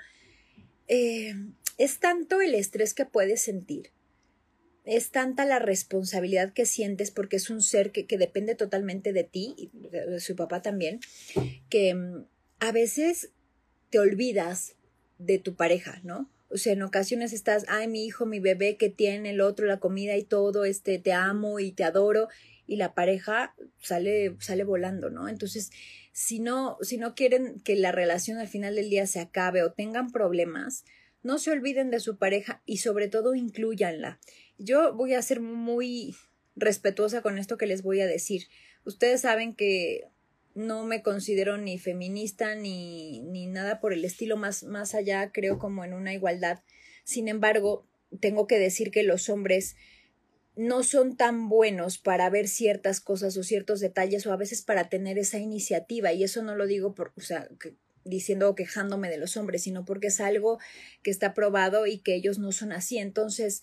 [0.89, 1.35] eh,
[1.79, 3.91] es tanto el estrés que puedes sentir.
[4.85, 9.25] Es tanta la responsabilidad que sientes porque es un ser que, que depende totalmente de
[9.25, 11.01] ti y de su papá también,
[11.69, 12.25] que mm,
[12.59, 13.31] a veces
[13.91, 14.77] te olvidas
[15.21, 16.29] de tu pareja, ¿no?
[16.49, 19.79] O sea, en ocasiones estás, ay, mi hijo, mi bebé que tiene el otro, la
[19.79, 22.29] comida y todo, este, te amo y te adoro,
[22.67, 25.29] y la pareja sale, sale volando, ¿no?
[25.29, 25.71] Entonces,
[26.13, 29.73] si no, si no quieren que la relación al final del día se acabe o
[29.73, 30.85] tengan problemas,
[31.23, 34.19] no se olviden de su pareja y sobre todo incluyanla.
[34.59, 36.17] Yo voy a ser muy
[36.57, 38.49] respetuosa con esto que les voy a decir.
[38.85, 40.09] Ustedes saben que
[40.55, 45.59] no me considero ni feminista ni, ni nada por el estilo más, más allá, creo
[45.59, 46.61] como en una igualdad.
[47.05, 47.87] Sin embargo,
[48.21, 49.77] tengo que decir que los hombres
[50.57, 54.89] no son tan buenos para ver ciertas cosas o ciertos detalles o a veces para
[54.89, 57.49] tener esa iniciativa y eso no lo digo por, o sea,
[58.05, 60.59] diciendo o quejándome de los hombres, sino porque es algo
[61.03, 62.99] que está probado y que ellos no son así.
[62.99, 63.63] Entonces,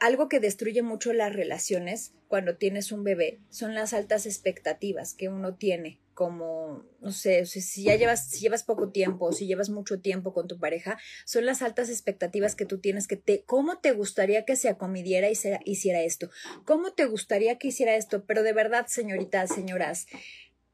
[0.00, 5.28] algo que destruye mucho las relaciones cuando tienes un bebé son las altas expectativas que
[5.28, 9.68] uno tiene como no sé si ya llevas si llevas poco tiempo o si llevas
[9.68, 13.78] mucho tiempo con tu pareja son las altas expectativas que tú tienes que te cómo
[13.78, 16.30] te gustaría que se acomidiera y se hiciera esto
[16.64, 20.06] cómo te gustaría que hiciera esto pero de verdad señoritas señoras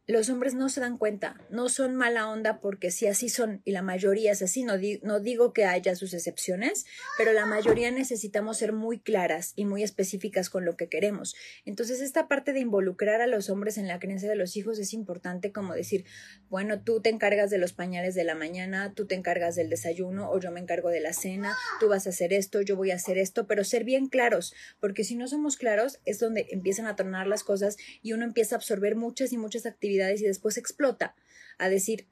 [0.09, 3.71] los hombres no se dan cuenta, no son mala onda porque si así son y
[3.71, 6.87] la mayoría es así, no, digo que haya sus excepciones,
[7.17, 11.37] pero la mayoría necesitamos ser muy claras y muy específicas con lo que queremos.
[11.65, 14.93] Entonces esta parte de involucrar a los hombres en la creencia de los hijos es
[14.93, 16.05] importante como decir,
[16.49, 20.31] bueno, tú te encargas de los pañales de la mañana, tú te encargas del desayuno
[20.31, 22.97] o yo me encargo de la cena, tú vas a hacer esto, yo voy a
[22.97, 26.97] hacer esto, pero ser bien claros, porque si no somos claros es donde empiezan a
[26.97, 31.15] tornar las cosas y uno empieza a absorber muchas y muchas actividades y después explota
[31.59, 32.09] a decir,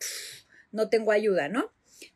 [0.72, 1.72] no tengo ayuda, ¿no?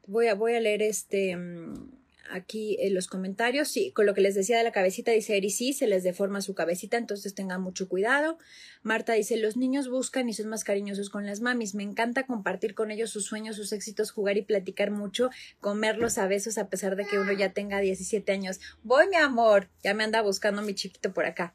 [0.07, 3.69] Voy a, voy a leer este mm, aquí en los comentarios.
[3.69, 6.41] Sí, con lo que les decía de la cabecita, dice Eri, sí, se les deforma
[6.41, 8.39] su cabecita, entonces tengan mucho cuidado.
[8.83, 11.75] Marta dice, los niños buscan y son más cariñosos con las mamis.
[11.75, 16.27] Me encanta compartir con ellos sus sueños, sus éxitos, jugar y platicar mucho, comerlos a
[16.27, 18.61] besos a pesar de que uno ya tenga 17 años.
[18.83, 21.55] Voy, mi amor, ya me anda buscando mi chiquito por acá.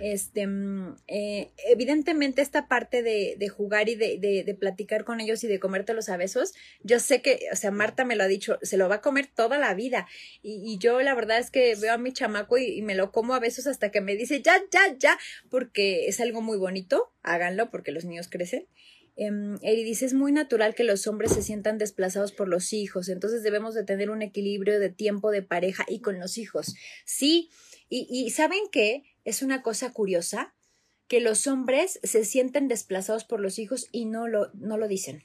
[0.00, 5.20] Este, mm, eh, evidentemente esta parte de, de jugar y de, de, de, platicar con
[5.20, 8.28] ellos y de comértelos a besos, yo sé que, o sea, Marta me lo ha
[8.28, 9.99] dicho, se lo va a comer toda la vida.
[10.42, 13.40] Y, yo la verdad es que veo a mi chamaco y, me lo como a
[13.40, 17.92] besos hasta que me dice, ya, ya, ya, porque es algo muy bonito, háganlo porque
[17.92, 18.66] los niños crecen.
[19.16, 19.30] Eh,
[19.62, 23.42] Eri dice, es muy natural que los hombres se sientan desplazados por los hijos, entonces
[23.42, 26.74] debemos de tener un equilibrio de tiempo de pareja y con los hijos.
[27.04, 27.50] Sí,
[27.88, 29.02] y, y ¿saben qué?
[29.24, 30.54] Es una cosa curiosa
[31.10, 35.24] que los hombres se sienten desplazados por los hijos y no lo, no lo dicen.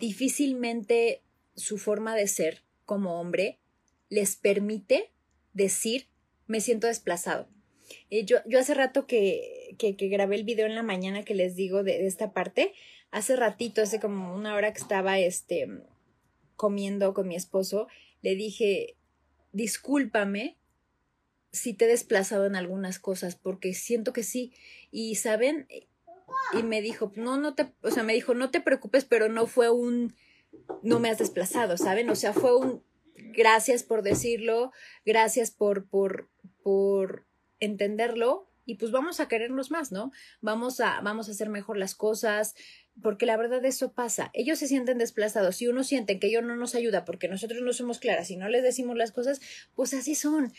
[0.00, 1.22] Difícilmente
[1.54, 3.60] su forma de ser como hombre
[4.08, 5.12] les permite
[5.52, 6.08] decir
[6.46, 7.48] me siento desplazado.
[8.10, 11.82] Yo, yo hace rato que, que, grabé el video en la mañana que les digo
[11.84, 12.72] de, de, esta parte,
[13.10, 15.68] hace ratito, hace como una hora que estaba este,
[16.56, 17.86] comiendo con mi esposo,
[18.22, 18.96] le dije,
[19.52, 20.58] discúlpame
[21.52, 24.52] si te he desplazado en algunas cosas, porque siento que sí.
[24.90, 25.66] Y, ¿saben?
[26.52, 29.46] Y me dijo, no, no te, o sea, me dijo, no te preocupes, pero no
[29.46, 30.14] fue un,
[30.82, 32.10] no me has desplazado, ¿saben?
[32.10, 32.82] O sea, fue un,
[33.32, 34.72] gracias por decirlo,
[35.04, 36.28] gracias por, por,
[36.62, 37.26] por
[37.60, 40.12] entenderlo y pues vamos a querernos más, ¿no?
[40.42, 42.54] Vamos a, vamos a hacer mejor las cosas,
[43.02, 44.30] porque la verdad eso pasa.
[44.34, 45.62] Ellos se sienten desplazados.
[45.62, 48.48] y uno siente que ellos no nos ayuda porque nosotros no somos claras y no
[48.50, 49.40] les decimos las cosas,
[49.74, 50.52] pues así son.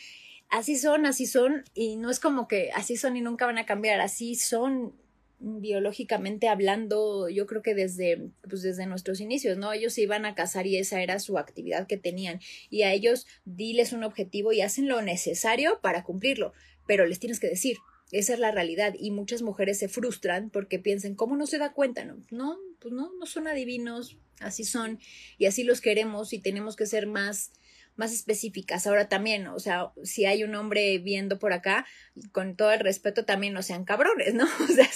[0.50, 3.68] Así son, así son, y no es como que así son y nunca van a
[3.68, 4.96] cambiar, así son
[5.40, 9.72] biológicamente hablando, yo creo que desde, pues desde nuestros inicios, ¿no?
[9.74, 12.40] Ellos se iban a casar y esa era su actividad que tenían.
[12.70, 16.54] Y a ellos diles un objetivo y hacen lo necesario para cumplirlo,
[16.88, 17.78] pero les tienes que decir.
[18.12, 21.74] Esa es la realidad y muchas mujeres se frustran porque piensan, ¿cómo no se da
[21.74, 22.06] cuenta?
[22.06, 25.00] No, no, pues no, no son adivinos, así son
[25.38, 27.52] y así los queremos y tenemos que ser más
[28.00, 28.88] más específicas.
[28.88, 31.86] Ahora también, o sea, si hay un hombre viendo por acá,
[32.32, 34.46] con todo el respeto, también no sean cabrones, ¿no?
[34.64, 34.90] O sea,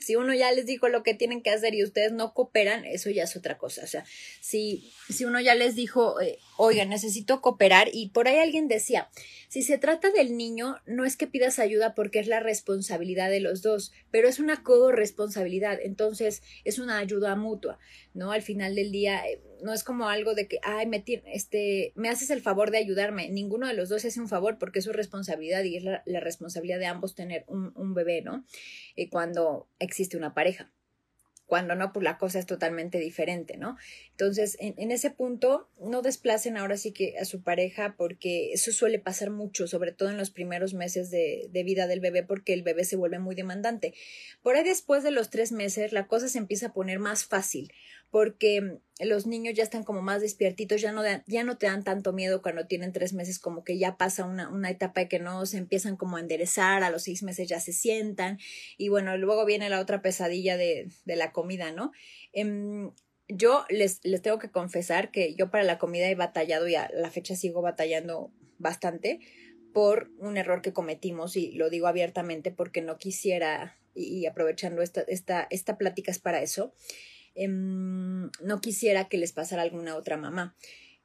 [0.00, 3.10] si, uno ya les dijo lo que tienen que hacer y ustedes no cooperan, eso
[3.10, 3.82] ya es otra cosa.
[3.82, 4.04] O sea,
[4.40, 9.10] si, si uno ya les dijo, eh, oiga, necesito cooperar, y por ahí alguien decía,
[9.48, 13.40] si se trata del niño, no es que pidas ayuda porque es la responsabilidad de
[13.40, 17.80] los dos, pero es una corresponsabilidad, entonces es una ayuda mutua,
[18.12, 18.30] ¿no?
[18.30, 22.08] Al final del día, eh, no es como algo de que, ay, me, este, me
[22.08, 23.28] haces el favor de ayudarme.
[23.28, 26.78] Ninguno de los dos hace un favor porque es su responsabilidad y es la, responsabilidad
[26.78, 28.44] de ambos tener un, un bebé, ¿no?
[28.94, 30.70] Y cuando existe una pareja
[31.46, 33.76] cuando no, pues la cosa es totalmente diferente, ¿no?
[34.12, 38.98] Entonces, en, ese punto, no desplacen ahora sí que a su pareja porque eso suele
[38.98, 42.62] pasar mucho, sobre todo en los primeros meses de, de, vida del bebé, porque el
[42.62, 43.94] bebé se vuelve muy demandante.
[44.42, 47.72] Por ahí después de los tres meses, la cosa se empieza a poner más fácil,
[48.14, 52.12] porque los niños ya están como más despiertitos, ya no, ya no te dan tanto
[52.12, 55.44] miedo cuando tienen tres meses, como que ya pasa una, una etapa de que no
[55.46, 58.38] se empiezan como a enderezar, a los seis meses ya se sientan,
[58.78, 61.90] y bueno, luego viene la otra pesadilla de, de la comida, ¿no?
[62.32, 62.92] Em,
[63.26, 66.88] yo les, les tengo que confesar que yo para la comida he batallado y a
[66.94, 69.18] la fecha sigo batallando bastante
[69.72, 75.00] por un error que cometimos y lo digo abiertamente porque no quisiera y, aprovechando esta,
[75.02, 76.74] esta, esta plática es para eso.
[77.34, 80.56] Em, no quisiera que les pasara alguna otra mamá.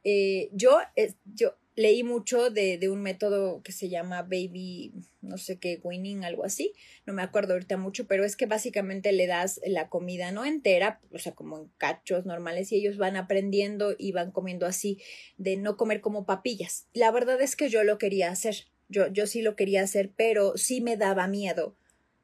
[0.04, 0.78] Eh, yo,
[1.26, 6.44] yo leí mucho de, un método que se llama baby, no sé qué, winning, algo
[6.44, 6.74] así,
[7.06, 11.00] no me acuerdo ahorita mucho, pero es que básicamente le das la comida no entera,
[11.14, 15.02] o sea, como en cachos normales, y ellos van aprendiendo y van comiendo así,
[15.38, 16.88] de no comer como papillas.
[16.94, 20.58] La verdad es que yo lo quería hacer, yo, yo sí lo quería hacer, pero
[20.58, 21.78] sí me daba miedo,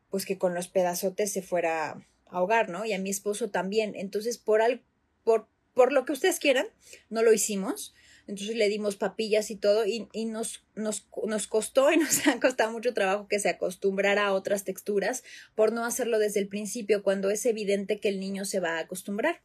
[0.10, 2.86] pues que con los pedazotes se fuera ahogar, ¿no?
[2.86, 3.94] Y a mi esposo también.
[3.96, 4.82] Entonces, por, al,
[5.24, 6.68] por, por lo que ustedes quieran,
[7.10, 7.94] no lo hicimos.
[8.28, 12.40] Entonces le dimos papillas y todo y, y nos, nos, nos, costó y nos ha
[12.40, 17.04] costado mucho trabajo que se acostumbrara a otras texturas por no hacerlo desde el principio
[17.04, 19.42] cuando es evidente que el niño se va a acostumbrar.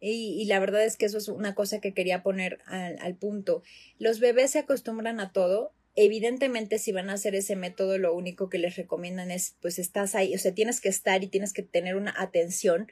[0.00, 3.62] Y, la verdad es que eso es una cosa que quería poner al, al punto.
[3.98, 8.48] Los bebés se acostumbran a todo Evidentemente, si van a hacer ese método, lo único
[8.48, 11.62] que les recomiendan es, pues estás ahí, o sea, tienes que estar y tienes que
[11.62, 12.88] tener una atención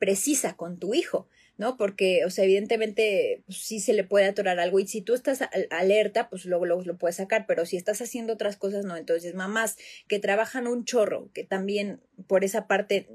[0.00, 1.76] precisa con tu hijo, ¿no?
[1.76, 5.42] Porque, o sea, evidentemente pues, sí se le puede atorar algo y si tú estás
[5.70, 8.96] alerta, pues luego, luego lo puedes sacar, pero si estás haciendo otras cosas, no.
[8.96, 9.76] Entonces, mamás
[10.08, 13.08] que trabajan un chorro, que también por esa parte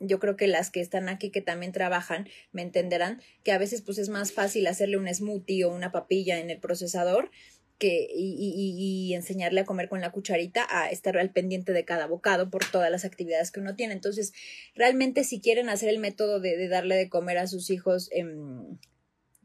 [0.00, 3.80] yo creo que las que están aquí que también trabajan me entenderán que a veces
[3.80, 7.30] pues es más fácil hacerle un smoothie o una papilla en el procesador
[7.78, 12.06] que, y, y, enseñarle a comer con la cucharita a estar al pendiente de cada
[12.06, 13.94] bocado por todas las actividades que uno tiene.
[13.94, 14.32] Entonces,
[14.74, 18.78] realmente si quieren hacer el método de, de darle de comer a sus hijos em,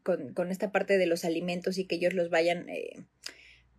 [0.04, 3.06] con, con, esta parte de los alimentos y que ellos los vayan eh,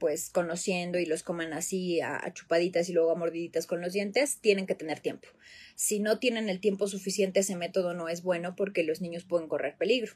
[0.00, 4.38] pues conociendo y los coman así a, chupaditas y luego a mordiditas con los dientes,
[4.40, 5.28] tienen que tener tiempo.
[5.76, 9.46] Si no tienen el tiempo suficiente, ese método no es bueno porque los niños pueden
[9.46, 10.14] correr peligro.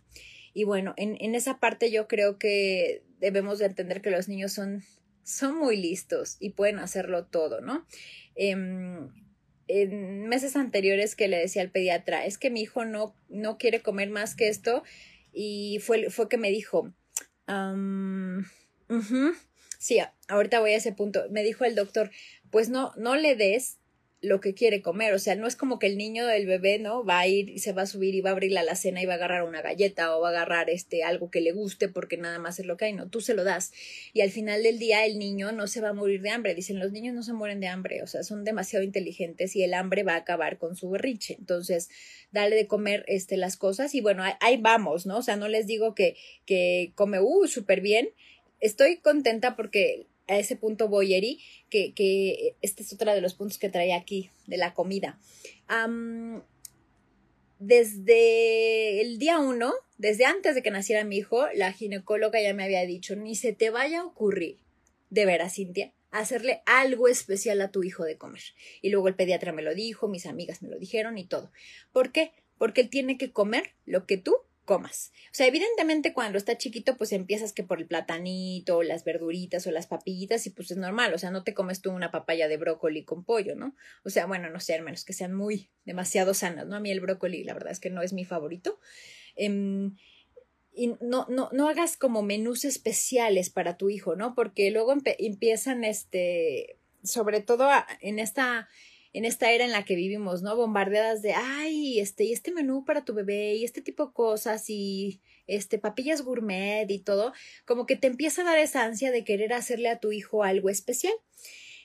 [0.55, 4.53] Y bueno, en, en esa parte yo creo que debemos de entender que los niños
[4.53, 4.83] son,
[5.25, 7.87] son muy listos y pueden hacerlo todo, ¿no?
[8.37, 9.11] Em,
[9.67, 13.83] en meses anteriores que le decía al pediatra, es que mi hijo no, no quiere
[13.83, 14.85] comer más que esto
[15.33, 16.95] y fue, fue que me dijo,
[19.79, 21.25] Sí, ahorita voy a ese punto.
[21.31, 22.11] Me dijo el doctor,
[22.51, 23.79] pues no, no le des
[24.25, 25.13] lo que quiere comer.
[25.15, 27.05] O sea, no es como que el niño, el bebé, ¿no?
[27.05, 29.07] Va a ir y se va a subir y va a abrir la alacena y
[29.07, 32.17] va a agarrar una galleta o va a agarrar este algo que le guste porque
[32.17, 32.93] nada más es lo que hay.
[32.93, 33.73] No, tú se lo das.
[34.13, 36.55] Y al final del día el niño no se va a morir de hambre.
[36.55, 38.03] Dicen, los niños no se mueren de hambre.
[38.03, 41.37] O sea, son demasiado inteligentes y el hambre va a acabar con su berriche.
[41.39, 41.91] Entonces,
[42.33, 45.19] dale de comer este, las cosas y bueno, ahí, ahí vamos, ¿no?
[45.19, 48.11] O sea, no les digo que, que come, uh, súper bien
[48.65, 53.35] estoy contenta porque a ese punto voy, Eri, que, que este es otro de los
[53.35, 55.19] puntos que traía aquí, de la comida.
[57.59, 62.65] desde el día uno, desde antes de que naciera mi hijo, la ginecóloga ya me
[62.65, 64.59] había dicho, ni se te vaya a ocurrir,
[65.11, 68.43] de veras, Cintia, hacerle algo especial a tu hijo de comer.
[68.83, 71.51] Y luego el pediatra me lo dijo, mis amigas me lo dijeron y todo.
[71.93, 72.33] ¿Por qué?
[72.59, 75.13] Porque él tiene que comer lo que tú comas.
[75.27, 79.71] O sea, evidentemente cuando está chiquito, pues empiezas que por el platanito, las verduritas o
[79.71, 82.57] las papillitas y pues es normal, o sea, no te comes tú una papaya de
[82.57, 83.77] brócoli con pollo, ¿no?
[84.05, 86.77] O sea, bueno, no sé, al menos que sean muy demasiado sanas, ¿no?
[86.77, 88.79] A mí el brócoli, la verdad es que no es mi favorito.
[89.37, 89.97] Em,
[90.73, 94.35] y no, no, no hagas como menús especiales para tu hijo, ¿no?
[94.35, 97.69] Porque luego empiezan, este, sobre todo
[98.01, 98.69] en esta
[99.15, 100.57] en esta era en la que vivimos, ¿no?
[100.57, 104.69] Bombardeadas de, ay, este, y este menú para tu bebé, y este tipo de cosas,
[104.69, 107.33] y este, papillas gourmet y todo,
[107.65, 110.69] como que te empieza a dar esa ansia de querer hacerle a tu hijo algo
[110.69, 111.15] especial.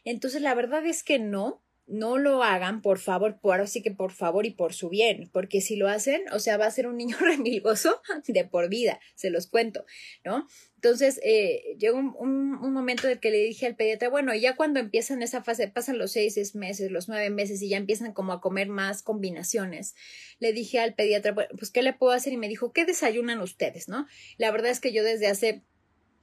[0.03, 4.11] Entonces, la verdad es que no, no lo hagan, por favor, por sí que por
[4.11, 6.97] favor y por su bien, porque si lo hacen, o sea, va a ser un
[6.97, 9.85] niño remilgoso de por vida, se los cuento,
[10.23, 10.47] ¿no?
[10.75, 15.21] Entonces, eh, llegó un, momento en que le dije al pediatra, bueno, ya cuando empiezan
[15.21, 18.69] esa fase, pasan los seis, meses, los nueve meses y ya empiezan como a comer
[18.69, 19.95] más combinaciones,
[20.39, 22.31] le dije al pediatra, pues, ¿qué le puedo hacer?
[22.31, 24.07] Y me dijo, ¿qué desayunan ustedes, no?
[24.37, 25.63] La verdad es que yo desde hace,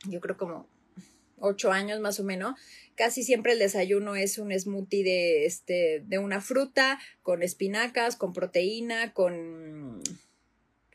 [0.09, 0.71] yo creo como
[1.39, 2.59] ocho años más o menos,
[2.95, 8.32] casi siempre el desayuno es un smoothie de, este, de una fruta, con espinacas, con
[8.32, 10.03] proteína, con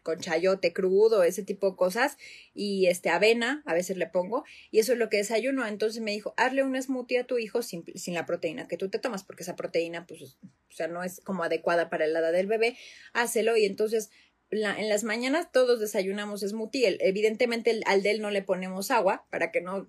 [0.03, 2.17] con chayote crudo, ese tipo de cosas,
[2.53, 5.65] y este avena, a veces le pongo, y eso es lo que desayuno.
[5.67, 8.89] Entonces me dijo, hazle un smoothie a tu hijo sin, sin la proteína que tú
[8.89, 12.31] te tomas, porque esa proteína, pues, o sea, no es como adecuada para la edad
[12.31, 12.77] del bebé,
[13.13, 14.09] hácelo, y entonces
[14.51, 16.97] en las mañanas todos desayunamos smoothie.
[16.99, 19.87] evidentemente al de él no le ponemos agua para que no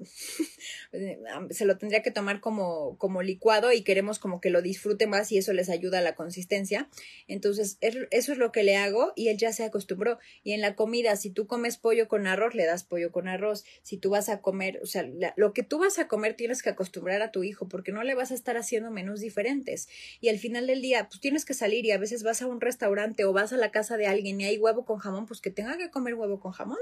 [1.51, 5.33] se lo tendría que tomar como, como licuado y queremos como que lo disfrute más
[5.33, 6.89] y eso les ayuda a la consistencia.
[7.27, 10.19] Entonces eso es lo que le hago y él ya se acostumbró.
[10.45, 13.65] Y en la comida, si tú comes pollo con arroz, le das pollo con arroz.
[13.83, 16.71] Si tú vas a comer, o sea, lo que tú vas a comer tienes que
[16.71, 19.89] acostumbrar a tu hijo porque no le vas a estar haciendo menús diferentes.
[20.21, 22.61] Y al final del día, pues tienes que salir y a veces vas a un
[22.61, 25.51] restaurante o vas a la casa de alguien y hay huevo con jamón, pues que
[25.51, 26.79] tenga que comer huevo con jamón,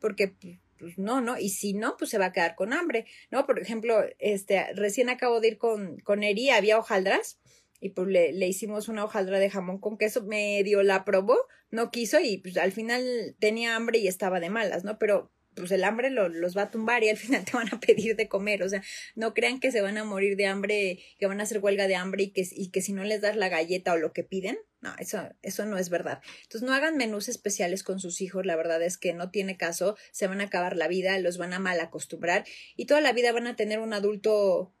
[0.00, 0.34] porque
[0.78, 1.38] pues no, ¿no?
[1.38, 3.46] Y si no, pues se va a quedar con hambre, ¿no?
[3.46, 7.38] Por ejemplo, este, recién acabo de ir con, con Eri, había hojaldras,
[7.80, 11.36] y pues le, le, hicimos una hojaldra de jamón con queso, medio la probó,
[11.70, 14.98] no quiso y pues al final tenía hambre y estaba de malas, ¿no?
[14.98, 18.16] Pero pues el hambre los va a tumbar y al final te van a pedir
[18.16, 18.82] de comer, o sea,
[19.14, 21.96] no crean que se van a morir de hambre, que van a hacer huelga de
[21.96, 24.58] hambre y que, y que si no les das la galleta o lo que piden,
[24.80, 26.20] no, eso, eso no es verdad.
[26.42, 29.96] Entonces no hagan menús especiales con sus hijos, la verdad es que no tiene caso,
[30.12, 32.44] se van a acabar la vida, los van a mal acostumbrar
[32.76, 34.74] y toda la vida van a tener un adulto,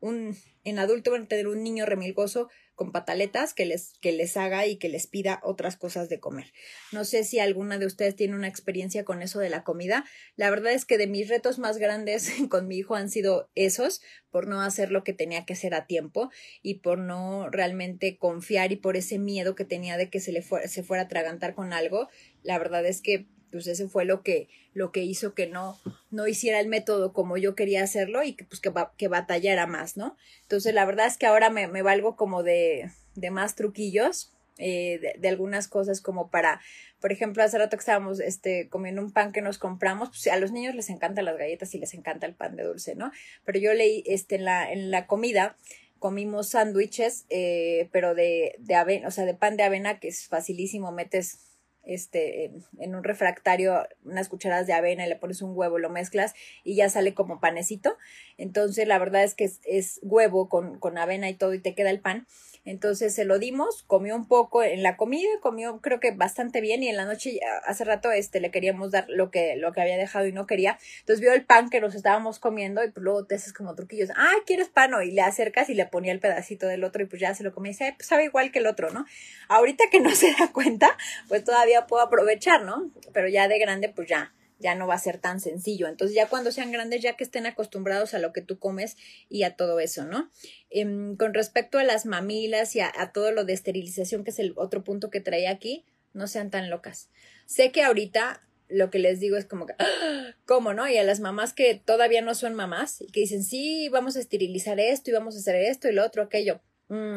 [0.00, 4.36] un, en adulto van a tener un niño remilgoso con pataletas que les, que les
[4.36, 6.52] haga y que les pida otras cosas de comer.
[6.90, 10.04] No sé si alguna de ustedes tiene una experiencia con eso de la comida.
[10.36, 14.00] La verdad es que de mis retos más grandes con mi hijo han sido esos,
[14.30, 16.30] por no hacer lo que tenía que hacer a tiempo
[16.62, 20.42] y por no realmente confiar y por ese miedo que tenía de que se le
[20.42, 22.08] fuera, se fuera a atragantar con algo.
[22.42, 25.78] La verdad es que pues ese fue lo que, lo que hizo que no,
[26.10, 29.96] no hiciera el método como yo quería hacerlo y que, pues, que, que batallara más,
[29.96, 30.16] ¿no?
[30.42, 35.00] Entonces, la verdad es que ahora me, me valgo como de, de más truquillos, eh,
[35.18, 36.60] de, algunas cosas como para,
[37.00, 40.36] por ejemplo, hace rato que estábamos este, comiendo un pan que nos compramos, pues a
[40.36, 43.12] los niños les encantan las galletas y les encanta el pan de dulce, ¿no?
[43.44, 45.56] Pero yo leí este, en, la, en la comida
[45.98, 50.26] comimos sándwiches, eh, pero de, de avena, o sea, de pan de avena, que es
[50.26, 51.51] facilísimo, metes
[51.84, 56.34] este, en un refractario unas cucharadas de avena y le pones un huevo, lo mezclas
[56.64, 57.96] y ya sale como panecito.
[58.38, 61.74] Entonces la verdad es que es, es huevo con, con avena y todo y te
[61.74, 62.26] queda el pan.
[62.64, 66.82] Entonces se lo dimos, comió un poco en la comida, comió creo que bastante bien
[66.84, 69.96] y en la noche hace rato este le queríamos dar lo que lo que había
[69.96, 70.78] dejado y no quería.
[71.00, 74.10] Entonces vio el pan que nos estábamos comiendo y pues luego te haces como truquillos,
[74.16, 77.20] "Ah, ¿quieres pan?" y le acercas y le ponía el pedacito del otro y pues
[77.20, 79.06] ya se lo comía y dice, pues sabe igual que el otro, ¿no?
[79.48, 80.96] Ahorita que no se da cuenta,
[81.28, 82.90] pues todavía puedo aprovechar, ¿no?
[83.12, 84.32] Pero ya de grande pues ya
[84.62, 85.88] ya no va a ser tan sencillo.
[85.88, 88.96] Entonces ya cuando sean grandes, ya que estén acostumbrados a lo que tú comes
[89.28, 90.30] y a todo eso, ¿no?
[90.70, 94.54] Em, con respecto a las mamilas y a, todo lo de esterilización, que es el
[94.56, 95.84] otro punto que traía aquí,
[96.14, 97.10] no sean tan locas.
[97.46, 100.34] Sé que ahorita lo que les digo es como que, ¡Ah!
[100.46, 100.88] ¿cómo no?
[100.88, 104.20] Y a las mamás que todavía no son mamás y que dicen, sí, vamos a
[104.20, 106.60] esterilizar esto y vamos a hacer esto y lo otro, aquello.
[106.88, 107.16] Mm,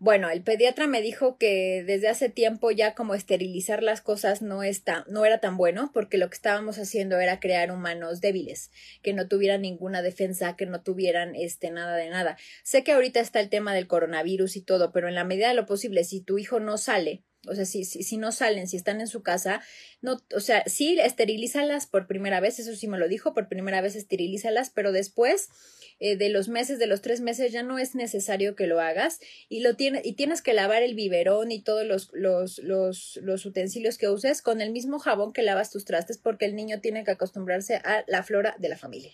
[0.00, 4.62] bueno, el pediatra me dijo que desde hace tiempo ya como esterilizar las cosas no
[4.62, 8.70] está, no era tan bueno, porque lo que estábamos haciendo era crear humanos débiles,
[9.02, 12.38] que no tuvieran ninguna defensa, que no tuvieran este nada de nada.
[12.62, 15.54] Sé que ahorita está el tema del coronavirus y todo, pero en la medida de
[15.54, 18.76] lo posible, si tu hijo no sale, o sea, si, si, si, no salen, si
[18.76, 19.62] están en su casa,
[20.02, 23.80] no, o sea, sí, esterilízalas por primera vez, eso sí me lo dijo, por primera
[23.80, 25.48] vez esterilízalas, pero después
[26.00, 29.20] eh, de los meses, de los tres meses, ya no es necesario que lo hagas
[29.48, 33.46] y lo tienes, y tienes que lavar el biberón y todos los, los, los, los
[33.46, 37.04] utensilios que uses con el mismo jabón que lavas tus trastes, porque el niño tiene
[37.04, 39.12] que acostumbrarse a la flora de la familia.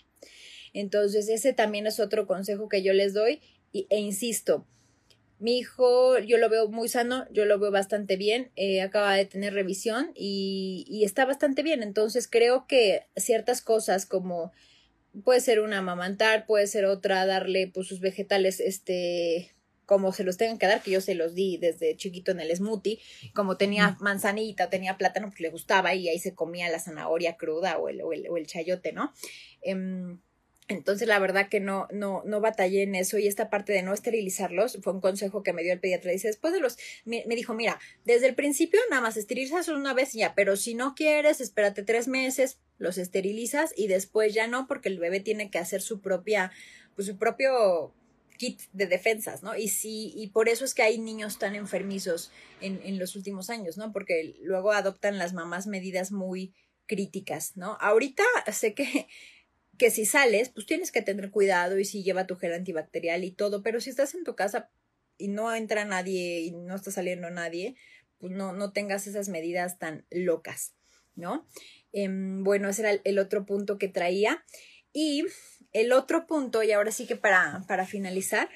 [0.73, 4.65] Entonces, ese también es otro consejo que yo les doy, y, e insisto,
[5.39, 9.25] mi hijo, yo lo veo muy sano, yo lo veo bastante bien, eh, acaba de
[9.25, 11.83] tener revisión y, y, está bastante bien.
[11.83, 14.51] Entonces creo que ciertas cosas como
[15.23, 19.53] puede ser una amamantar, puede ser otra darle pues sus vegetales, este,
[19.85, 22.55] como se los tengan que dar, que yo se los di desde chiquito en el
[22.55, 22.99] smoothie,
[23.33, 27.77] como tenía manzanita, tenía plátano, pues le gustaba y ahí se comía la zanahoria cruda
[27.77, 29.13] o el, o el, o el chayote, ¿no?
[29.61, 30.19] Em,
[30.67, 33.93] entonces, la verdad que no, no, no batallé en eso y esta parte de no
[33.93, 36.11] esterilizarlos fue un consejo que me dio el pediatra.
[36.11, 40.13] Dice, después de los, me, dijo, mira, desde el principio nada más esterilizas una vez
[40.13, 44.67] y ya, pero si no quieres, espérate tres meses, los esterilizas y después ya no,
[44.67, 46.51] porque el bebé tiene que hacer su propia,
[46.95, 47.93] pues su propio
[48.37, 49.55] kit de defensas, ¿no?
[49.55, 53.49] Y sí, y por eso es que hay niños tan enfermizos en, en los últimos
[53.49, 53.93] años, ¿no?
[53.93, 56.53] Porque luego adoptan las mamás medidas muy
[56.87, 57.77] críticas, ¿no?
[57.79, 59.07] Ahorita sé que
[59.77, 63.31] que si sales, pues tienes que tener cuidado y si lleva tu gel antibacterial y
[63.31, 64.69] todo, pero si estás en tu casa
[65.17, 67.75] y no entra nadie y no está saliendo nadie,
[68.19, 70.73] pues no, no tengas esas medidas tan locas,
[71.15, 71.47] ¿no?
[71.93, 74.43] Em, bueno, ese era el, otro punto que traía.
[74.93, 75.25] Y
[75.73, 78.49] el otro punto, y ahora sí que para, para finalizar,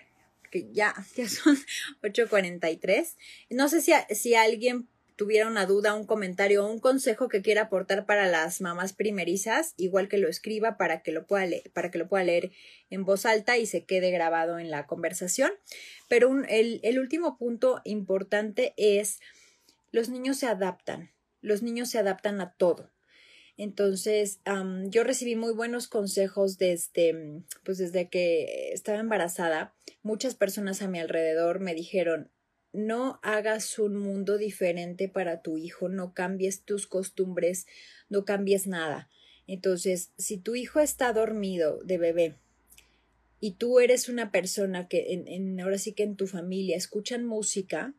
[0.49, 1.57] que ya, ya son
[2.01, 3.15] 8.43,
[3.49, 4.87] no sé si, si alguien
[5.21, 9.75] tuviera una duda, un comentario o un consejo que quiera aportar para las mamás primerizas,
[9.77, 12.49] igual que lo escriba para que lo pueda leer, para que lo pueda leer
[12.89, 15.51] en voz alta y se quede grabado en la conversación.
[16.07, 19.19] Pero el, último punto importante es
[19.91, 21.11] los niños se adaptan,
[21.41, 22.89] los niños se adaptan a todo.
[23.57, 24.39] Entonces,
[24.87, 29.75] yo recibí muy buenos consejos desde, pues desde que estaba embarazada.
[30.01, 32.31] Muchas personas a mi alrededor me dijeron,
[32.73, 37.67] no hagas un mundo diferente para tu hijo, no cambies tus costumbres,
[38.09, 39.09] no cambies nada.
[39.47, 42.37] Entonces, si tu hijo está dormido de bebé
[43.39, 47.25] y tú eres una persona que en, en ahora sí que en tu familia escuchan
[47.25, 47.93] música,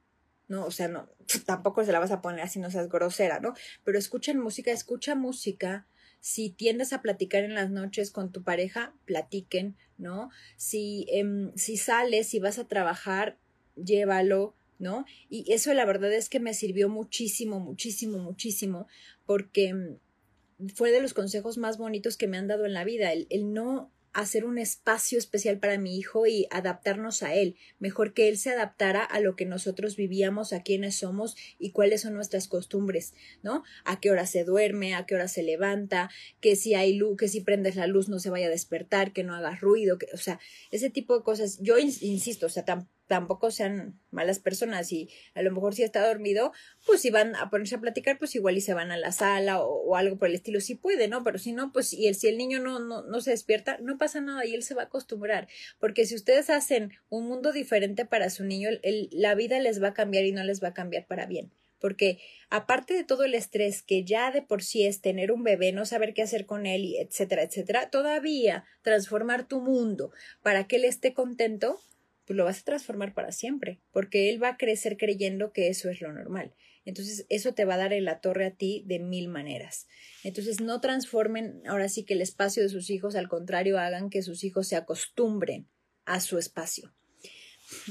[0.48, 0.64] ¿no?
[0.64, 1.08] O sea, no,
[1.46, 3.54] tampoco se la vas a poner así, no seas grosera, ¿no?
[3.84, 5.86] Pero escuchan música, escucha música.
[6.20, 10.30] Si tiendes a platicar en las noches con tu pareja, platiquen, ¿no?
[10.56, 13.38] Si, em, si sales, si vas a trabajar,
[13.74, 15.06] llévalo, ¿no?
[15.30, 18.88] Y eso la verdad es que me sirvió muchísimo, muchísimo, muchísimo,
[19.24, 23.12] porque mm, fue de los consejos más bonitos que me han dado en la vida,
[23.12, 28.12] el, el no hacer un espacio especial para mi hijo y adaptarnos a él, mejor
[28.12, 32.14] que él se adaptara a lo que nosotros vivíamos, a quiénes somos y cuáles son
[32.14, 33.62] nuestras costumbres, ¿no?
[33.84, 36.10] A qué hora se duerme, a qué hora se levanta,
[36.40, 39.24] que si hay luz, que si prendes la luz no se vaya a despertar, que
[39.24, 40.38] no haga ruido, que, o sea,
[40.70, 41.58] ese tipo de cosas.
[41.60, 43.01] Yo insisto, o sea, tampoco
[43.50, 46.52] sean malas personas y a lo mejor si está dormido,
[46.86, 49.60] pues si van a ponerse a platicar, pues igual y se van a la sala
[49.60, 51.22] o, algo por el estilo, si puede, ¿no?
[51.22, 53.98] Pero si no, pues y el, si el niño no, no, no se despierta, no
[53.98, 55.48] pasa nada y él se va a acostumbrar,
[55.78, 59.88] porque si ustedes hacen un mundo diferente para su niño, el, la vida les va
[59.88, 61.50] a cambiar y no les va a cambiar para bien
[61.82, 65.72] porque aparte de todo el estrés que ya de por sí es tener un bebé,
[65.72, 70.84] no saber qué hacer con él, etcétera, etcétera, todavía transformar tu mundo para que él
[70.84, 71.80] esté contento,
[72.26, 75.90] pues lo vas a transformar para siempre, porque él va a crecer creyendo que eso
[75.90, 76.54] es lo normal.
[76.84, 79.86] Entonces, eso te va a dar en la torre a ti de mil maneras.
[80.24, 84.22] Entonces, no transformen ahora sí que el espacio de sus hijos, al contrario, hagan que
[84.22, 85.68] sus hijos se acostumbren
[86.04, 86.92] a su espacio.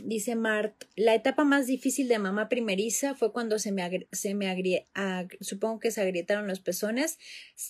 [0.03, 4.87] Dice Mart, la etapa más difícil de mamá primeriza fue cuando se me, se me
[5.39, 7.17] supongo que se agrietaron los pezones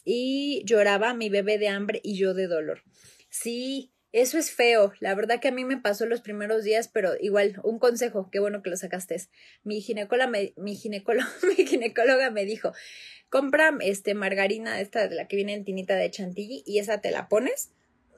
[0.03, 2.83] y lloraba mi bebé de hambre y yo de dolor.
[3.29, 4.93] Sí, eso es feo.
[4.99, 8.39] La verdad que a mí me pasó los primeros días, pero igual, un consejo, qué
[8.39, 9.15] bueno que lo sacaste.
[9.63, 12.73] Mi ginecóloga me, mi ginecóloga, me dijo,
[13.29, 17.11] compra este margarina, esta de la que viene en tinita de chantilly, y esa te
[17.11, 17.71] la pones.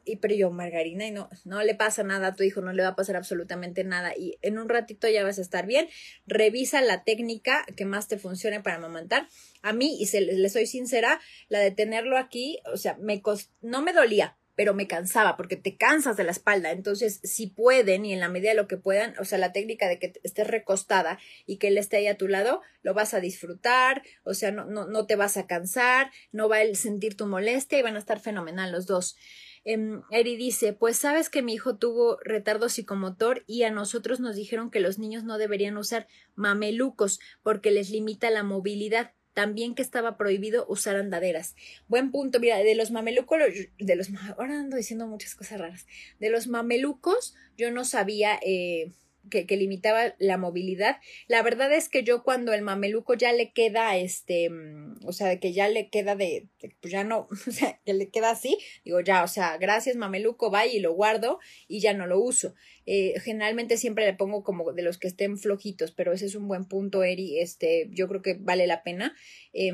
[0.05, 2.83] Y pero yo, margarina, y no, no le pasa nada a tu hijo, no le
[2.83, 4.13] va a pasar absolutamente nada.
[4.17, 5.87] Y en un ratito ya vas a estar bien.
[6.25, 9.29] Revisa la técnica que más te funcione para amamantar.
[9.61, 13.21] A mí, y se, le soy sincera, la de tenerlo aquí, o sea, me
[13.61, 16.71] no me dolía, pero me cansaba porque te cansas de la espalda.
[16.71, 19.87] Entonces, si pueden y en la medida de lo que puedan, o sea, la técnica
[19.87, 23.19] de que estés recostada y que él esté ahí a tu lado, lo vas a
[23.19, 27.25] disfrutar, o sea, no, no, no te vas a cansar, no va a sentir tu
[27.25, 29.17] molestia y van a estar fenomenal los dos.
[29.65, 34.35] Eh, Eri dice, pues sabes que mi hijo tuvo retardo psicomotor y a nosotros nos
[34.35, 39.81] dijeron que los niños no deberían usar mamelucos porque les limita la movilidad también que
[39.81, 41.55] estaba prohibido usar andaderas.
[41.87, 43.39] Buen punto, mira, de los mamelucos,
[43.77, 45.87] de los, ahora ando diciendo muchas cosas raras,
[46.19, 48.91] de los mamelucos yo no sabía eh,
[49.29, 50.97] que, limitaba la movilidad.
[51.27, 55.39] La verdad es que yo cuando el mameluco ya le queda, este, mm, o sea,
[55.39, 56.47] que ya le queda de,
[56.81, 60.51] pues ya no, o sea, que le queda así, digo ya, o sea, gracias mameluco,
[60.51, 62.53] va y lo guardo y ya no lo uso.
[62.85, 66.47] Eh, generalmente siempre le pongo como de los que estén flojitos, pero ese es un
[66.47, 69.15] buen punto, Eri, este, yo creo que vale la pena.
[69.53, 69.71] Eh,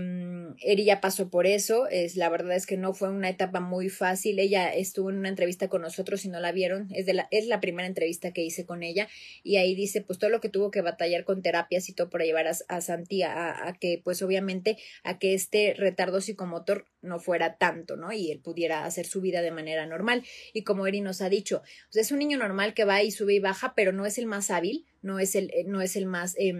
[0.61, 3.89] Eri ya pasó por eso, es, la verdad es que no fue una etapa muy
[3.89, 7.27] fácil, ella estuvo en una entrevista con nosotros y no la vieron, es, de la,
[7.31, 9.07] es la primera entrevista que hice con ella
[9.43, 12.25] y ahí dice pues todo lo que tuvo que batallar con terapias y todo para
[12.25, 17.19] llevar a, a Santi a, a, que pues obviamente a que este retardo psicomotor no
[17.19, 18.11] fuera tanto, ¿no?
[18.11, 20.23] Y él pudiera hacer su vida de manera normal.
[20.53, 23.35] Y como Eri nos ha dicho, pues es un niño normal que va y sube
[23.35, 26.35] y baja, pero no es el más hábil, no es el, no es el más
[26.37, 26.53] eh,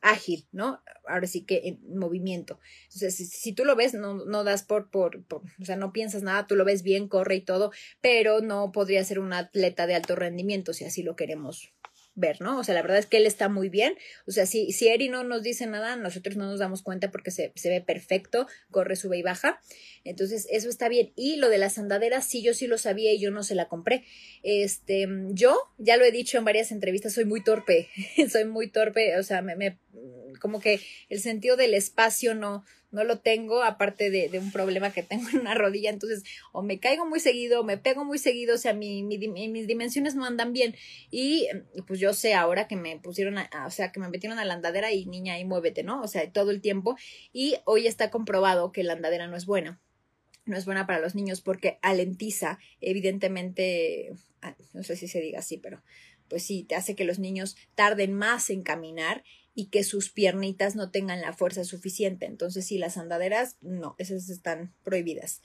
[0.00, 0.82] ágil, ¿no?
[1.06, 2.60] Ahora sí que en movimiento.
[2.84, 5.92] Entonces, si, si tú lo ves, no, no das por, por, por, o sea, no
[5.92, 9.86] piensas nada, tú lo ves bien, corre y todo, pero no podría ser un atleta
[9.86, 11.72] de alto rendimiento si así lo queremos
[12.18, 12.58] ver, ¿no?
[12.58, 13.96] O sea, la verdad es que él está muy bien.
[14.26, 17.30] O sea, si, si Eri no nos dice nada, nosotros no nos damos cuenta porque
[17.30, 19.60] se, se ve perfecto, corre, sube y baja.
[20.04, 21.12] Entonces, eso está bien.
[21.16, 23.68] Y lo de las andaderas, sí, yo sí lo sabía y yo no se la
[23.68, 24.04] compré.
[24.42, 27.88] Este, yo, ya lo he dicho en varias entrevistas, soy muy torpe,
[28.30, 29.78] soy muy torpe, o sea, me, me
[30.40, 34.92] como que el sentido del espacio no, no lo tengo, aparte de, de, un problema
[34.92, 38.18] que tengo en una rodilla, entonces o me caigo muy seguido, o me pego muy
[38.18, 40.74] seguido, o sea, mi, mi, mis dimensiones no andan bien.
[41.10, 41.48] Y,
[41.86, 44.54] pues yo sé ahora que me pusieron, a, o sea, que me metieron a la
[44.54, 46.00] andadera y niña, ahí muévete, ¿no?
[46.02, 46.96] O sea, todo el tiempo.
[47.32, 49.80] Y hoy está comprobado que la andadera no es buena.
[50.44, 55.40] No es buena para los niños porque alentiza, evidentemente, ah, no sé si se diga
[55.40, 55.82] así, pero
[56.28, 59.24] pues sí, te hace que los niños tarden más en caminar
[59.58, 62.26] y que sus piernitas no tengan la fuerza suficiente.
[62.26, 65.42] Entonces, sí, las andaderas, no, esas están prohibidas.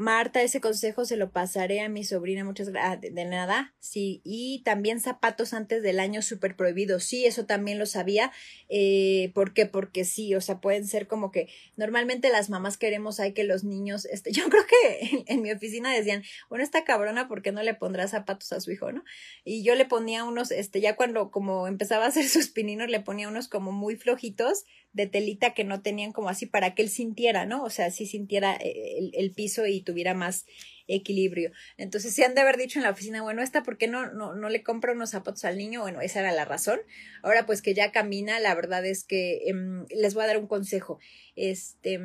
[0.00, 2.90] Marta, ese consejo se lo pasaré a mi sobrina, muchas gracias.
[2.90, 4.22] Ah, de, nada, sí.
[4.24, 7.04] Y también zapatos antes del año súper prohibidos.
[7.04, 8.32] Sí, eso también lo sabía.
[8.70, 9.66] Eh, ¿Por qué?
[9.66, 13.62] Porque sí, o sea, pueden ser como que normalmente las mamás queremos hay que los
[13.62, 17.52] niños, este, yo creo que en, en mi oficina decían, bueno, esta cabrona, ¿por qué
[17.52, 19.04] no le pondrá zapatos a su hijo, no?
[19.44, 23.00] Y yo le ponía unos, este, ya cuando como empezaba a hacer sus pininos, le
[23.00, 26.88] ponía unos como muy flojitos de telita que no tenían como así para que él
[26.88, 27.62] sintiera, ¿no?
[27.62, 30.46] O sea, sí sintiera eh, el, el piso y tuviera más
[30.94, 31.52] equilibrio.
[31.76, 34.34] Entonces, si han de haber dicho en la oficina, bueno, esta, ¿por qué no, no,
[34.34, 35.82] no le compra unos zapatos al niño?
[35.82, 36.80] Bueno, esa era la razón.
[37.22, 39.54] Ahora, pues que ya camina, la verdad es que eh,
[39.90, 40.98] les voy a dar un consejo.
[41.36, 41.98] Este,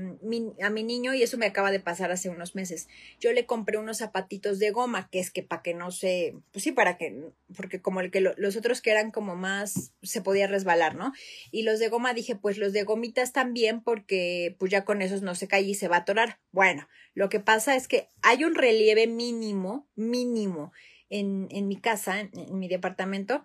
[0.62, 2.88] a mi niño, y eso me acaba de pasar hace unos meses,
[3.20, 6.64] yo le compré unos zapatitos de goma, que es que para que no se, pues
[6.64, 7.22] sí, para que,
[7.56, 11.12] porque como el que lo, los otros que eran como más, se podía resbalar, ¿no?
[11.52, 15.22] Y los de goma dije, pues los de gomitas también, porque pues ya con esos
[15.22, 16.40] no se cae y se va a atorar.
[16.52, 20.72] Bueno, lo que pasa es que hay un relieve mínimo, mínimo
[21.10, 23.44] en, en mi casa, en, en mi departamento,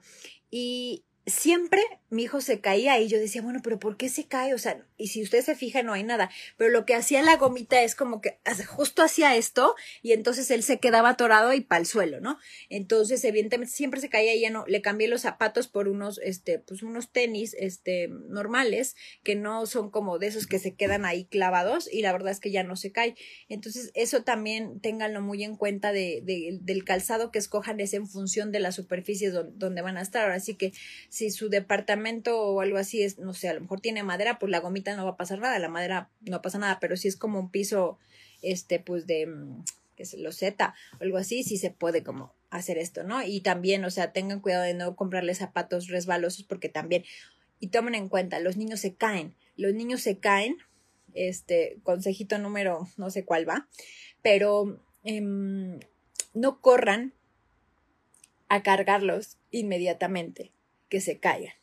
[0.51, 4.53] y siempre mi hijo se caía y yo decía, bueno, pero ¿por qué se cae?
[4.53, 6.29] O sea, y si usted se fija, no hay nada.
[6.57, 10.65] Pero lo que hacía la gomita es como que justo hacía esto y entonces él
[10.65, 12.37] se quedaba atorado y para el suelo, ¿no?
[12.69, 16.59] Entonces, evidentemente, siempre se caía y ya no, le cambié los zapatos por unos, este,
[16.59, 21.27] pues unos tenis, este, normales, que no son como de esos que se quedan ahí
[21.27, 23.15] clavados y la verdad es que ya no se cae.
[23.49, 26.23] Entonces, eso también ténganlo muy en cuenta de
[26.61, 30.29] del calzado que escojan es en función de las superficies donde, donde van a estar.
[30.33, 30.73] Así que
[31.09, 32.00] si su departamento
[32.37, 35.05] o algo así es, no sé, a lo mejor tiene madera, pues la gomita no
[35.05, 37.99] va a pasar nada, la madera no pasa nada, pero si es como un piso,
[38.43, 39.29] este, pues de,
[39.97, 43.23] que es loseta o algo así, sí se puede como hacer esto, ¿no?
[43.23, 47.05] Y también, o sea, tengan cuidado de no comprarle zapatos resbalosos porque también,
[47.61, 50.57] y tomen en cuenta, los niños se caen, los niños se caen,
[51.15, 53.69] este, consejito número, no sé cuál va,
[54.23, 57.13] pero eh, no corran
[58.49, 60.51] a cargarlos inmediatamente
[60.89, 61.55] que se caigan.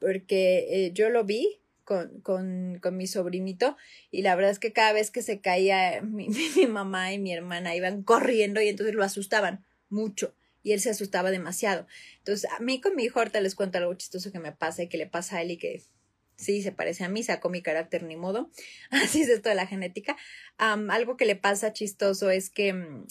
[0.00, 3.76] Porque eh, yo lo vi con, con, con, mi sobrinito
[4.10, 7.18] y la verdad es que cada vez que se caía mi, mi, mi, mamá y
[7.18, 11.86] mi hermana iban corriendo y entonces lo asustaban mucho y él se asustaba demasiado.
[12.18, 14.88] Entonces a mí con mi hijo ahorita les cuento algo chistoso que me pasa y
[14.88, 15.82] que le pasa a él y que
[16.36, 18.50] sí se parece a mí, sacó mi carácter ni modo.
[18.90, 20.16] Así es esto de la genética.
[20.58, 23.06] Um, algo que le pasa chistoso es que um,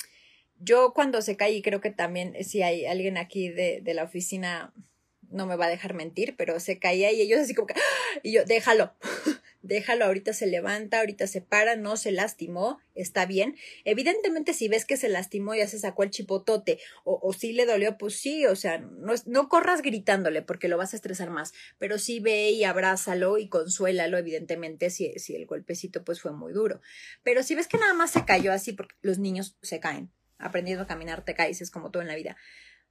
[0.58, 4.04] yo cuando se cae y creo que también si hay alguien aquí de, de la
[4.04, 4.74] oficina
[5.32, 7.76] no me va a dejar mentir, pero se caía y ellos así como que,
[8.24, 8.94] y yo, déjalo,
[9.62, 13.56] déjalo, ahorita se levanta, ahorita se para, no se lastimó, está bien.
[13.86, 17.66] Evidentemente, si ves que se lastimó, ya se sacó el chipotote, o, o si le
[17.66, 21.54] dolió, pues sí, o sea, no, no corras gritándole porque lo vas a estresar más,
[21.78, 26.54] pero sí ve y abrázalo y consuélalo, evidentemente, si, si el golpecito pues fue muy
[26.54, 26.82] duro.
[27.24, 30.84] Pero si ves que nada más se cayó así, porque los niños se caen, aprendiendo
[30.84, 32.38] a caminar te caes, es como todo en la vida.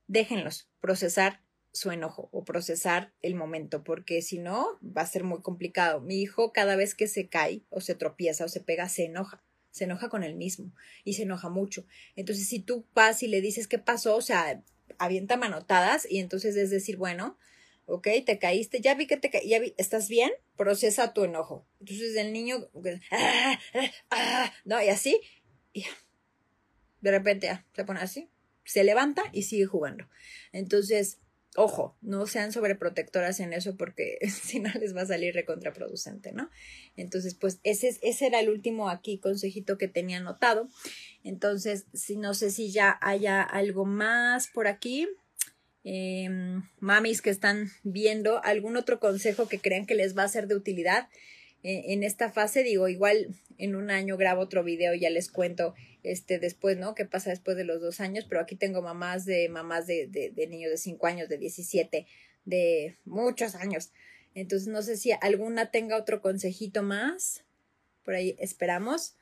[0.07, 1.43] Déjenlos procesar
[1.79, 6.01] su enojo o procesar el momento, porque si no va a ser muy complicado.
[6.01, 9.43] Mi hijo cada vez que se cae o se tropieza o se pega se enoja,
[9.71, 10.73] se enoja con él mismo
[11.05, 11.87] y se enoja mucho.
[12.17, 14.61] Entonces si tú vas y le dices qué pasó, o sea,
[14.99, 17.39] avienta manotadas y entonces es decir, bueno,
[17.87, 20.33] ok, te caíste, ya vi que te caíste, ya vi, ¿estás bien?
[20.57, 21.65] Procesa tu enojo.
[21.79, 22.69] Entonces el niño,
[23.13, 25.21] ah, ah, ah, no, y así,
[25.73, 25.85] y
[27.03, 28.29] de repente se pone así,
[28.65, 30.09] se levanta y sigue jugando.
[30.51, 31.19] Entonces,
[31.59, 36.51] ojo, no sean sobreprotectoras en eso porque si no les va a salir recontraproducente, ¿no?
[36.97, 40.69] Entonces, pues ese, ese era el último aquí consejito que tenía anotado.
[41.25, 45.09] Entonces, si no sé si ya haya algo más por aquí.
[45.85, 50.47] Em, mamis que están viendo algún otro consejo que crean que les va a ser
[50.47, 51.09] de utilidad
[51.69, 55.75] en esta fase, digo, igual en un año grabo otro video y ya les cuento
[56.03, 56.95] este después, ¿no?
[56.95, 58.25] ¿Qué pasa después de los dos años?
[58.27, 62.07] Pero aquí tengo mamás de mamás de, de, de niños de cinco años, de 17,
[62.47, 63.93] de muchos años.
[64.35, 67.45] Entonces no sé si alguna tenga otro consejito más.
[68.03, 69.15] Por ahí esperamos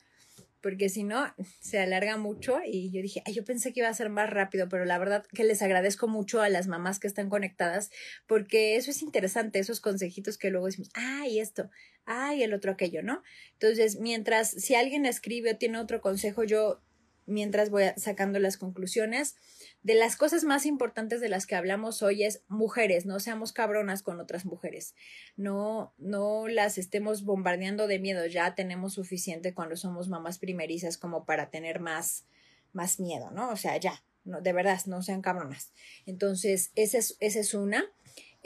[0.66, 3.94] porque si no, se alarga mucho y yo dije, ay, yo pensé que iba a
[3.94, 7.28] ser más rápido, pero la verdad que les agradezco mucho a las mamás que están
[7.28, 7.92] conectadas,
[8.26, 11.70] porque eso es interesante, esos consejitos que luego decimos, ay, esto,
[12.04, 13.22] ay, el otro aquello, ¿no?
[13.52, 16.82] Entonces, mientras, si alguien escribe o tiene otro consejo, yo
[17.26, 19.36] mientras voy sacando las conclusiones.
[19.82, 24.02] De las cosas más importantes de las que hablamos hoy es mujeres, no seamos cabronas
[24.02, 24.94] con otras mujeres.
[25.36, 28.26] No, no las estemos bombardeando de miedo.
[28.26, 32.26] Ya tenemos suficiente cuando somos mamás primerizas como para tener más,
[32.72, 33.50] más miedo, ¿no?
[33.50, 35.72] O sea, ya, no, de verdad, no sean cabronas.
[36.04, 37.84] Entonces, esa es, esa es una.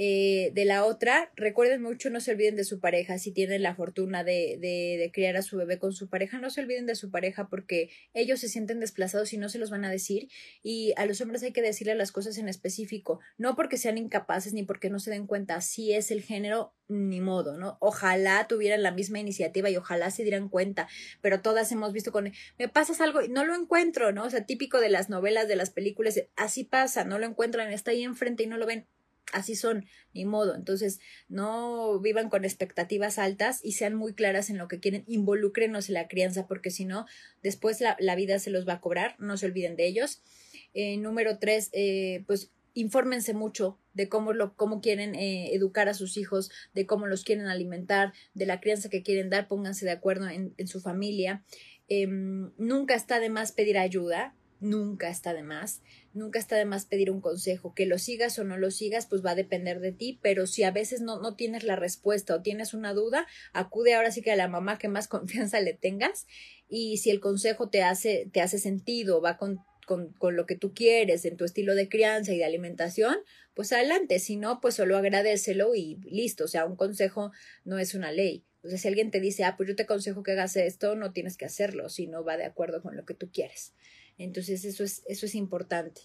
[0.03, 3.19] Eh, de la otra, recuerden mucho, no se olviden de su pareja.
[3.19, 6.49] Si tienen la fortuna de, de, de, criar a su bebé con su pareja, no
[6.49, 9.85] se olviden de su pareja porque ellos se sienten desplazados y no se los van
[9.85, 10.31] a decir.
[10.63, 14.55] Y a los hombres hay que decirle las cosas en específico, no porque sean incapaces
[14.55, 15.61] ni porque no se den cuenta.
[15.61, 17.77] Si es el género, ni modo, ¿no?
[17.79, 20.89] Ojalá tuvieran la misma iniciativa y ojalá se dieran cuenta,
[21.21, 24.25] pero todas hemos visto con, me pasas algo y no lo encuentro, ¿no?
[24.25, 27.91] O sea, típico de las novelas, de las películas, así pasa, no lo encuentran, está
[27.91, 28.87] ahí enfrente y no lo ven
[29.33, 30.55] así son, ni modo.
[30.55, 35.05] Entonces, no vivan con expectativas altas y sean muy claras en lo que quieren.
[35.07, 37.07] Involúcrenos en la crianza, porque si no,
[37.43, 39.17] después la, la, vida se los va a cobrar.
[39.19, 40.23] No se olviden de ellos.
[40.75, 45.95] Eh, número tres, eh, pues infórmense mucho de cómo lo cómo quieren eh, educar a
[45.95, 49.91] sus hijos, de cómo los quieren alimentar, de la crianza que quieren dar, pónganse de
[49.91, 51.43] acuerdo en, en su familia.
[51.91, 55.83] Eh, nunca está de más pedir ayuda, nunca está de más,
[56.13, 59.25] nunca está de más pedir un consejo, que lo sigas o no lo sigas, pues
[59.25, 62.43] va a depender de ti, pero si a veces no, no tienes la respuesta o
[62.43, 66.27] tienes una duda, acude ahora sí que a la mamá que más confianza le tengas
[66.69, 70.57] y si el consejo te hace, te hace sentido, va con, con, con lo que
[70.57, 73.17] tú quieres en tu estilo de crianza y de alimentación,
[73.55, 77.33] pues adelante, si no, pues solo agradecelo y listo, o sea, un consejo
[77.65, 78.45] no es una ley.
[78.63, 81.13] O sea, si alguien te dice, ah, pues yo te aconsejo que hagas esto, no
[81.13, 83.73] tienes que hacerlo, si no va de acuerdo con lo que tú quieres.
[84.25, 86.03] Entonces, eso es, eso es importante.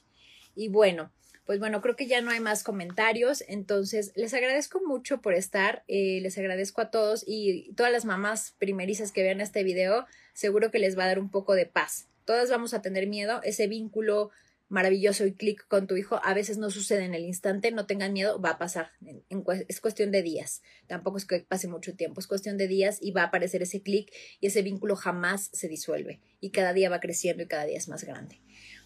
[0.55, 1.11] Y bueno,
[1.45, 3.43] pues bueno, creo que ya no hay más comentarios.
[3.47, 5.84] Entonces, les agradezco mucho por estar.
[5.88, 10.72] Eh, les agradezco a todos y todas las mamás primerizas que vean este video, seguro
[10.72, 12.07] que les va a dar un poco de paz.
[12.26, 14.32] Todas vamos a tener miedo, ese vínculo
[14.68, 18.13] maravilloso y clic con tu hijo a veces no sucede en el instante, no tengan
[18.13, 18.91] miedo, va a pasar,
[19.68, 23.11] es cuestión de días, tampoco es que pase mucho tiempo, es cuestión de días y
[23.11, 26.99] va a aparecer ese clic y ese vínculo jamás se disuelve y cada día va
[26.99, 28.41] creciendo y cada día es más grande.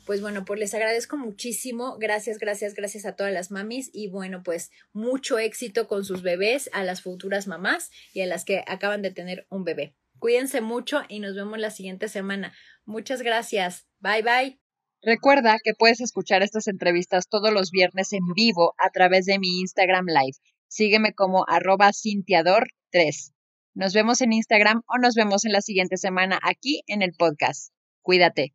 [0.06, 4.42] Pues bueno, pues les agradezco muchísimo, gracias, gracias, gracias a todas las mamis y bueno,
[4.44, 9.04] pues mucho éxito con sus bebés, a las futuras mamás y a las que acaban
[9.04, 9.96] de tener un bebé.
[10.18, 12.54] Cuídense mucho y nos vemos la siguiente semana.
[12.86, 13.88] Muchas gracias.
[14.00, 14.59] Bye bye.
[15.02, 19.62] Recuerda que puedes escuchar estas entrevistas todos los viernes en vivo a través de mi
[19.62, 20.38] Instagram Live.
[20.68, 23.34] Sígueme como arroba cintiador3.
[23.76, 27.72] Nos vemos en Instagram o nos vemos en la siguiente semana aquí en el podcast.
[28.02, 28.52] Cuídate.